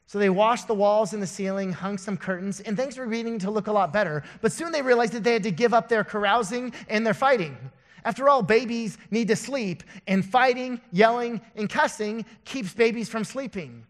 So 0.08 0.20
they 0.20 0.30
washed 0.30 0.68
the 0.68 0.74
walls 0.74 1.14
and 1.14 1.20
the 1.20 1.26
ceiling, 1.26 1.72
hung 1.72 1.98
some 1.98 2.16
curtains, 2.16 2.60
and 2.60 2.76
things 2.76 2.96
were 2.96 3.06
beginning 3.06 3.40
to 3.40 3.50
look 3.50 3.66
a 3.66 3.72
lot 3.72 3.92
better. 3.92 4.22
But 4.40 4.52
soon 4.52 4.70
they 4.70 4.80
realized 4.80 5.12
that 5.14 5.24
they 5.24 5.32
had 5.32 5.42
to 5.42 5.50
give 5.50 5.74
up 5.74 5.88
their 5.88 6.04
carousing 6.04 6.72
and 6.88 7.04
their 7.04 7.12
fighting. 7.12 7.56
After 8.04 8.28
all, 8.28 8.40
babies 8.40 8.98
need 9.10 9.26
to 9.26 9.34
sleep, 9.34 9.82
and 10.06 10.24
fighting, 10.24 10.80
yelling, 10.92 11.40
and 11.56 11.68
cussing 11.68 12.24
keeps 12.44 12.72
babies 12.72 13.08
from 13.08 13.24
sleeping. 13.24 13.84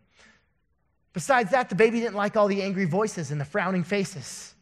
Besides 1.17 1.51
that, 1.53 1.71
the 1.71 1.75
baby 1.75 2.01
didn't 2.01 2.15
like 2.15 2.37
all 2.37 2.47
the 2.47 2.61
angry 2.61 2.85
voices 2.85 3.31
and 3.31 3.41
the 3.41 3.45
frowning 3.47 3.85
faces. 3.85 4.53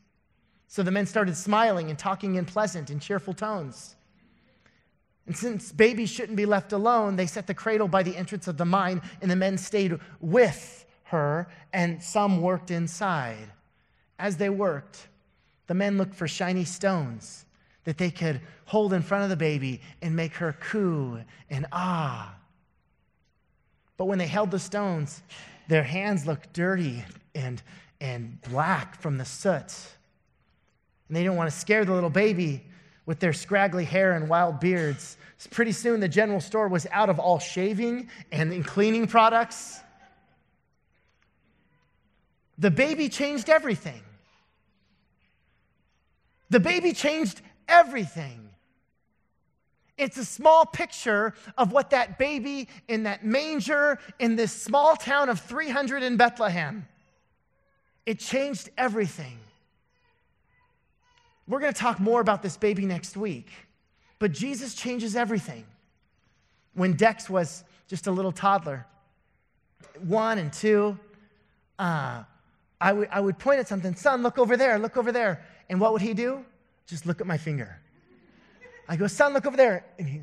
So 0.68 0.84
the 0.84 0.92
men 0.92 1.04
started 1.04 1.36
smiling 1.36 1.90
and 1.90 1.98
talking 1.98 2.36
in 2.36 2.44
pleasant 2.44 2.90
and 2.90 3.02
cheerful 3.02 3.34
tones. 3.34 3.96
And 5.26 5.36
since 5.36 5.72
babies 5.72 6.10
shouldn't 6.10 6.36
be 6.36 6.46
left 6.46 6.72
alone, 6.72 7.16
they 7.16 7.26
set 7.26 7.48
the 7.48 7.54
cradle 7.54 7.88
by 7.88 8.04
the 8.04 8.16
entrance 8.16 8.46
of 8.46 8.56
the 8.56 8.64
mine, 8.64 9.02
and 9.20 9.28
the 9.28 9.34
men 9.34 9.58
stayed 9.58 9.98
with 10.20 10.86
her, 11.06 11.48
and 11.72 12.00
some 12.00 12.40
worked 12.40 12.70
inside. 12.70 13.50
As 14.20 14.36
they 14.36 14.48
worked, 14.48 15.08
the 15.66 15.74
men 15.74 15.98
looked 15.98 16.14
for 16.14 16.28
shiny 16.28 16.64
stones 16.64 17.46
that 17.82 17.98
they 17.98 18.12
could 18.12 18.40
hold 18.66 18.92
in 18.92 19.02
front 19.02 19.24
of 19.24 19.30
the 19.30 19.36
baby 19.36 19.80
and 20.02 20.14
make 20.14 20.34
her 20.34 20.52
coo 20.52 21.18
and 21.50 21.66
ah. 21.72 22.32
But 23.96 24.04
when 24.04 24.18
they 24.18 24.28
held 24.28 24.52
the 24.52 24.60
stones, 24.60 25.20
their 25.68 25.82
hands 25.82 26.26
look 26.26 26.52
dirty 26.52 27.04
and, 27.34 27.62
and 28.00 28.40
black 28.42 29.00
from 29.00 29.18
the 29.18 29.24
soot. 29.24 29.72
And 31.08 31.16
they 31.16 31.22
didn't 31.22 31.36
want 31.36 31.50
to 31.50 31.56
scare 31.56 31.84
the 31.84 31.92
little 31.92 32.10
baby, 32.10 32.64
with 33.06 33.20
their 33.20 33.32
scraggly 33.32 33.84
hair 33.84 34.12
and 34.12 34.28
wild 34.28 34.60
beards. 34.60 35.16
Pretty 35.50 35.72
soon, 35.72 36.00
the 36.00 36.08
general 36.08 36.40
store 36.40 36.68
was 36.68 36.86
out 36.90 37.10
of 37.10 37.18
all 37.18 37.38
shaving 37.38 38.08
and 38.32 38.64
cleaning 38.64 39.06
products. 39.06 39.80
The 42.56 42.70
baby 42.70 43.08
changed 43.08 43.50
everything. 43.50 44.00
The 46.48 46.60
baby 46.60 46.92
changed 46.92 47.42
everything. 47.68 48.48
It's 49.96 50.16
a 50.16 50.24
small 50.24 50.66
picture 50.66 51.34
of 51.56 51.72
what 51.72 51.90
that 51.90 52.18
baby 52.18 52.68
in 52.88 53.04
that 53.04 53.24
manger 53.24 53.98
in 54.18 54.34
this 54.36 54.52
small 54.52 54.96
town 54.96 55.28
of 55.28 55.40
300 55.40 56.02
in 56.02 56.16
Bethlehem. 56.16 56.86
It 58.04 58.18
changed 58.18 58.70
everything. 58.76 59.38
We're 61.46 61.60
going 61.60 61.72
to 61.72 61.78
talk 61.78 62.00
more 62.00 62.20
about 62.20 62.42
this 62.42 62.56
baby 62.56 62.86
next 62.86 63.16
week. 63.16 63.50
But 64.18 64.32
Jesus 64.32 64.74
changes 64.74 65.16
everything. 65.16 65.64
When 66.74 66.94
Dex 66.94 67.30
was 67.30 67.62
just 67.86 68.06
a 68.06 68.10
little 68.10 68.32
toddler, 68.32 68.86
one 70.00 70.38
and 70.38 70.52
two, 70.52 70.98
uh, 71.78 72.24
I, 72.80 72.88
w- 72.88 73.08
I 73.10 73.20
would 73.20 73.38
point 73.38 73.60
at 73.60 73.68
something, 73.68 73.94
son, 73.94 74.22
look 74.22 74.38
over 74.38 74.56
there, 74.56 74.78
look 74.78 74.96
over 74.96 75.12
there. 75.12 75.44
And 75.68 75.80
what 75.80 75.92
would 75.92 76.02
he 76.02 76.14
do? 76.14 76.44
Just 76.86 77.06
look 77.06 77.20
at 77.20 77.26
my 77.26 77.36
finger. 77.36 77.78
I 78.88 78.96
go, 78.96 79.06
son, 79.06 79.32
look 79.32 79.46
over 79.46 79.56
there. 79.56 79.84
And, 79.98 80.08
he, 80.08 80.20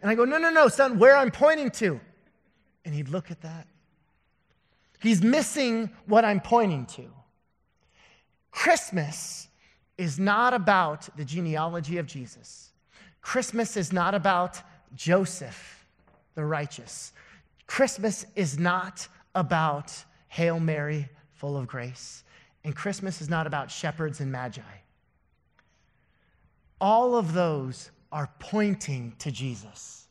and 0.00 0.10
I 0.10 0.14
go, 0.14 0.24
no, 0.24 0.38
no, 0.38 0.50
no, 0.50 0.68
son, 0.68 0.98
where 0.98 1.16
I'm 1.16 1.30
pointing 1.30 1.70
to. 1.72 2.00
And 2.84 2.94
he'd 2.94 3.08
look 3.08 3.30
at 3.30 3.40
that. 3.42 3.66
He's 5.00 5.22
missing 5.22 5.90
what 6.06 6.24
I'm 6.24 6.40
pointing 6.40 6.86
to. 6.86 7.04
Christmas 8.50 9.48
is 9.98 10.18
not 10.18 10.54
about 10.54 11.08
the 11.16 11.24
genealogy 11.24 11.98
of 11.98 12.06
Jesus. 12.06 12.70
Christmas 13.20 13.76
is 13.76 13.92
not 13.92 14.14
about 14.14 14.60
Joseph, 14.94 15.86
the 16.34 16.44
righteous. 16.44 17.12
Christmas 17.66 18.26
is 18.36 18.58
not 18.58 19.08
about 19.34 19.92
Hail 20.28 20.60
Mary, 20.60 21.08
full 21.30 21.56
of 21.56 21.66
grace. 21.66 22.24
And 22.64 22.76
Christmas 22.76 23.20
is 23.20 23.28
not 23.28 23.46
about 23.46 23.70
shepherds 23.70 24.20
and 24.20 24.30
magi. 24.30 24.62
All 26.82 27.14
of 27.14 27.32
those 27.32 27.92
are 28.10 28.28
pointing 28.40 29.14
to 29.20 29.30
Jesus. 29.30 30.08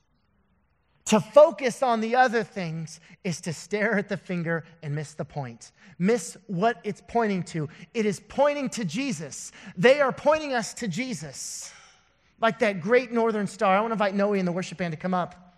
To 1.06 1.20
focus 1.20 1.84
on 1.84 2.00
the 2.00 2.16
other 2.16 2.46
things 2.46 3.02
is 3.26 3.42
to 3.42 3.52
stare 3.52 3.98
at 3.98 4.08
the 4.08 4.16
finger 4.16 4.64
and 4.82 4.96
miss 4.96 5.14
the 5.14 5.26
point, 5.26 5.74
miss 6.00 6.38
what 6.48 6.78
it's 6.86 7.02
pointing 7.06 7.44
to. 7.44 7.68
It 7.94 8.06
is 8.06 8.22
pointing 8.22 8.70
to 8.70 8.86
Jesus. 8.86 9.52
They 9.76 10.00
are 10.00 10.14
pointing 10.14 10.54
us 10.54 10.74
to 10.76 10.88
Jesus, 10.88 11.74
like 12.40 12.60
that 12.60 12.80
great 12.80 13.12
northern 13.12 13.48
star. 13.48 13.76
I 13.76 13.82
want 13.82 13.92
to 13.92 13.96
invite 13.96 14.16
Noe 14.16 14.32
and 14.32 14.48
the 14.48 14.54
worship 14.54 14.78
band 14.78 14.94
to 14.94 14.98
come 14.98 15.14
up. 15.14 15.58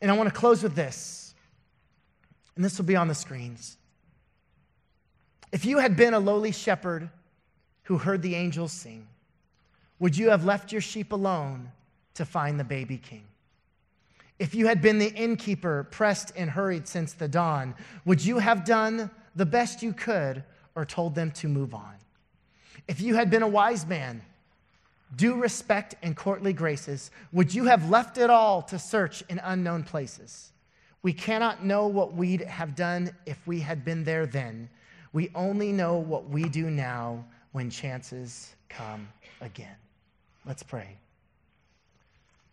And 0.00 0.08
I 0.08 0.16
want 0.16 0.28
to 0.28 0.34
close 0.34 0.62
with 0.62 0.76
this, 0.76 1.34
and 2.54 2.64
this 2.64 2.78
will 2.78 2.84
be 2.84 2.94
on 2.94 3.08
the 3.08 3.14
screens. 3.16 3.76
If 5.50 5.64
you 5.64 5.78
had 5.78 5.96
been 5.96 6.14
a 6.14 6.20
lowly 6.20 6.52
shepherd 6.52 7.10
who 7.82 7.98
heard 7.98 8.22
the 8.22 8.36
angels 8.36 8.70
sing, 8.70 9.08
would 10.00 10.16
you 10.16 10.30
have 10.30 10.44
left 10.44 10.72
your 10.72 10.80
sheep 10.80 11.12
alone 11.12 11.70
to 12.14 12.24
find 12.24 12.58
the 12.58 12.64
baby 12.64 12.98
king? 12.98 13.24
If 14.38 14.54
you 14.54 14.68
had 14.68 14.80
been 14.80 14.98
the 14.98 15.12
innkeeper, 15.12 15.88
pressed 15.90 16.32
and 16.36 16.48
hurried 16.48 16.86
since 16.86 17.12
the 17.12 17.26
dawn, 17.26 17.74
would 18.04 18.24
you 18.24 18.38
have 18.38 18.64
done 18.64 19.10
the 19.34 19.46
best 19.46 19.82
you 19.82 19.92
could 19.92 20.44
or 20.76 20.84
told 20.84 21.14
them 21.14 21.32
to 21.32 21.48
move 21.48 21.74
on? 21.74 21.94
If 22.86 23.00
you 23.00 23.16
had 23.16 23.30
been 23.30 23.42
a 23.42 23.48
wise 23.48 23.84
man, 23.84 24.22
due 25.16 25.34
respect 25.34 25.96
and 26.02 26.16
courtly 26.16 26.52
graces, 26.52 27.10
would 27.32 27.52
you 27.52 27.64
have 27.64 27.90
left 27.90 28.18
it 28.18 28.30
all 28.30 28.62
to 28.62 28.78
search 28.78 29.24
in 29.28 29.40
unknown 29.42 29.82
places? 29.82 30.52
We 31.02 31.12
cannot 31.12 31.64
know 31.64 31.86
what 31.86 32.14
we'd 32.14 32.42
have 32.42 32.76
done 32.76 33.10
if 33.26 33.44
we 33.46 33.60
had 33.60 33.84
been 33.84 34.04
there 34.04 34.26
then. 34.26 34.68
We 35.12 35.30
only 35.34 35.72
know 35.72 35.96
what 35.96 36.28
we 36.28 36.48
do 36.48 36.70
now 36.70 37.24
when 37.52 37.70
chances 37.70 38.54
come 38.68 39.08
again. 39.40 39.76
Let's 40.48 40.62
pray. 40.62 40.96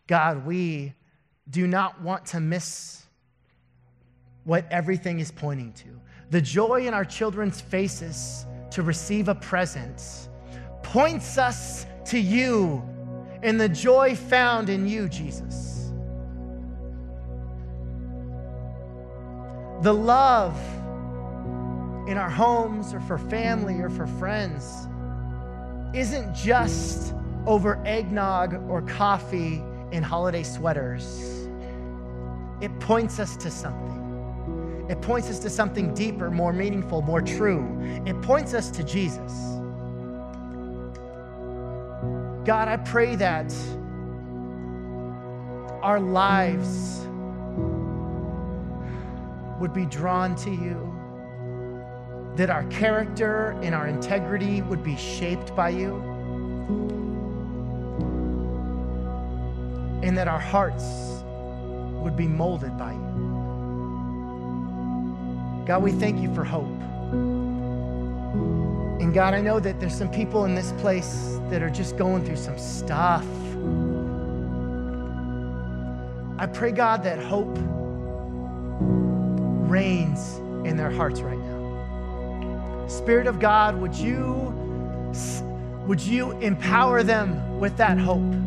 God, 0.08 0.46
we 0.46 0.94
do 1.50 1.66
not 1.66 2.02
want 2.02 2.26
to 2.28 2.42
miss 2.42 3.04
what 4.44 4.68
everything 4.70 5.22
is 5.22 5.32
pointing 5.32 5.72
to. 5.74 5.88
The 6.30 6.42
joy 6.42 6.88
in 6.88 6.94
our 6.94 7.06
children's 7.06 7.62
faces 7.62 8.46
to 8.72 8.84
receive 8.84 9.30
a 9.30 9.36
present 9.36 10.28
points 10.84 11.38
us 11.38 11.86
to 12.08 12.20
you 12.20 12.84
and 13.42 13.60
the 13.60 13.70
joy 13.70 14.14
found 14.14 14.70
in 14.70 14.86
you, 14.86 15.08
Jesus. 15.08 15.94
The 19.84 19.94
love 19.94 20.60
in 22.10 22.18
our 22.18 22.30
homes 22.30 22.94
or 22.94 23.00
for 23.00 23.18
family 23.18 23.80
or 23.80 23.90
for 23.90 24.06
friends 24.06 24.90
isn't 25.94 26.36
just 26.36 27.14
over 27.46 27.82
eggnog 27.86 28.70
or 28.70 28.82
coffee 28.82 29.62
in 29.92 30.04
holiday 30.04 30.44
sweaters. 30.44 31.48
It 32.62 32.78
points 32.80 33.20
us 33.20 33.36
to 33.38 33.52
something. 33.52 34.86
It 34.90 35.02
points 35.02 35.30
us 35.30 35.40
to 35.40 35.50
something 35.50 35.94
deeper, 35.94 36.30
more 36.30 36.54
meaningful, 36.54 37.02
more 37.02 37.22
true. 37.22 37.66
It 38.06 38.22
points 38.22 38.54
us 38.54 38.70
to 38.72 38.84
Jesus. 38.84 39.34
God, 42.46 42.68
I 42.68 42.78
pray 42.78 43.16
that 43.16 43.54
our 45.82 46.00
lives 46.00 47.08
would 49.60 49.74
be 49.74 49.86
drawn 49.86 50.36
to 50.36 50.52
you, 50.52 50.94
that 52.36 52.50
our 52.50 52.64
character 52.66 53.58
and 53.64 53.74
our 53.74 53.88
integrity 53.88 54.62
would 54.62 54.84
be 54.84 54.96
shaped 54.96 55.56
by 55.56 55.70
you. 55.70 55.94
And 60.06 60.16
that 60.16 60.28
our 60.28 60.40
hearts 60.40 61.24
would 62.04 62.16
be 62.16 62.28
molded 62.28 62.78
by 62.78 62.92
you. 62.92 63.00
God, 65.66 65.82
we 65.82 65.92
thank 65.92 66.22
you 66.22 66.32
for 66.36 66.44
hope. 66.44 66.70
And 69.02 69.12
God, 69.16 69.34
I 69.34 69.42
know 69.42 69.60
that 69.60 69.80
there's 69.80 69.98
some 69.98 70.12
people 70.12 70.46
in 70.46 70.54
this 70.54 70.74
place 70.74 71.40
that 71.50 71.64
are 71.64 71.72
just 71.72 71.98
going 71.98 72.24
through 72.24 72.36
some 72.36 72.60
stuff. 72.60 73.26
I 76.38 76.46
pray, 76.46 76.72
God, 76.72 77.02
that 77.04 77.18
hope 77.18 77.58
reigns 79.68 80.36
in 80.68 80.78
their 80.78 80.92
hearts 80.92 81.22
right 81.22 81.40
now. 81.40 82.88
Spirit 82.88 83.26
of 83.26 83.40
God, 83.40 83.76
would 83.82 83.96
you, 83.96 84.54
would 85.88 86.02
you 86.02 86.34
empower 86.42 87.02
them 87.02 87.60
with 87.60 87.76
that 87.78 87.98
hope? 87.98 88.45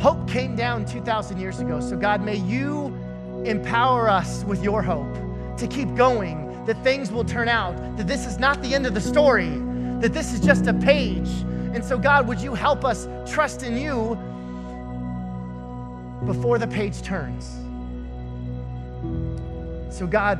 Hope 0.00 0.26
came 0.26 0.56
down 0.56 0.86
2,000 0.86 1.38
years 1.38 1.60
ago. 1.60 1.78
So, 1.78 1.94
God, 1.94 2.24
may 2.24 2.36
you 2.36 2.86
empower 3.44 4.08
us 4.08 4.44
with 4.44 4.64
your 4.64 4.80
hope 4.80 5.14
to 5.58 5.66
keep 5.66 5.94
going, 5.94 6.64
that 6.64 6.82
things 6.82 7.12
will 7.12 7.24
turn 7.24 7.50
out, 7.50 7.76
that 7.98 8.06
this 8.06 8.24
is 8.24 8.38
not 8.38 8.62
the 8.62 8.74
end 8.74 8.86
of 8.86 8.94
the 8.94 9.00
story, 9.00 9.50
that 10.00 10.14
this 10.14 10.32
is 10.32 10.40
just 10.40 10.66
a 10.66 10.72
page. 10.72 11.28
And 11.74 11.84
so, 11.84 11.98
God, 11.98 12.26
would 12.28 12.40
you 12.40 12.54
help 12.54 12.82
us 12.82 13.08
trust 13.30 13.62
in 13.62 13.76
you 13.76 14.14
before 16.24 16.58
the 16.58 16.66
page 16.66 17.02
turns? 17.02 17.58
So, 19.94 20.06
God, 20.06 20.38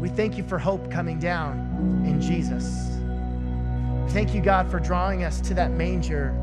we 0.00 0.08
thank 0.08 0.38
you 0.38 0.42
for 0.42 0.58
hope 0.58 0.90
coming 0.90 1.18
down 1.18 2.02
in 2.06 2.18
Jesus. 2.18 2.96
Thank 4.14 4.34
you, 4.34 4.40
God, 4.40 4.70
for 4.70 4.80
drawing 4.80 5.22
us 5.22 5.42
to 5.42 5.52
that 5.52 5.72
manger, 5.72 6.34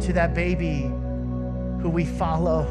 to 0.00 0.12
that 0.14 0.34
baby 0.34 0.90
who 1.84 1.90
we 1.90 2.06
follow, 2.06 2.62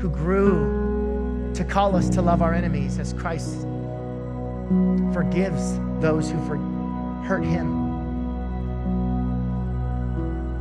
who 0.00 0.10
grew 0.10 1.52
to 1.54 1.62
call 1.62 1.94
us 1.94 2.08
to 2.08 2.20
love 2.20 2.42
our 2.42 2.52
enemies 2.52 2.98
as 2.98 3.12
Christ 3.12 3.60
forgives 5.14 5.78
those 6.00 6.28
who 6.28 6.44
for, 6.44 6.56
hurt 7.24 7.44
him, 7.44 7.70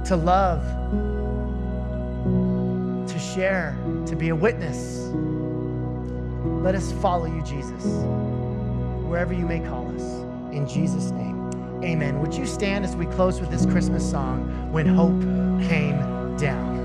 to 0.05 0.15
love, 0.15 0.63
to 3.07 3.17
share, 3.17 3.75
to 4.05 4.15
be 4.15 4.29
a 4.29 4.35
witness. 4.35 5.09
Let 6.63 6.75
us 6.75 6.91
follow 7.01 7.25
you, 7.25 7.41
Jesus, 7.41 7.83
wherever 9.07 9.33
you 9.33 9.47
may 9.47 9.59
call 9.59 9.91
us. 9.95 10.03
In 10.53 10.67
Jesus' 10.67 11.09
name, 11.09 11.49
amen. 11.83 12.21
Would 12.21 12.35
you 12.35 12.45
stand 12.45 12.85
as 12.85 12.95
we 12.95 13.07
close 13.07 13.41
with 13.41 13.49
this 13.49 13.65
Christmas 13.65 14.07
song, 14.07 14.71
When 14.71 14.85
Hope 14.85 15.19
Came 15.67 15.97
Down? 16.37 16.80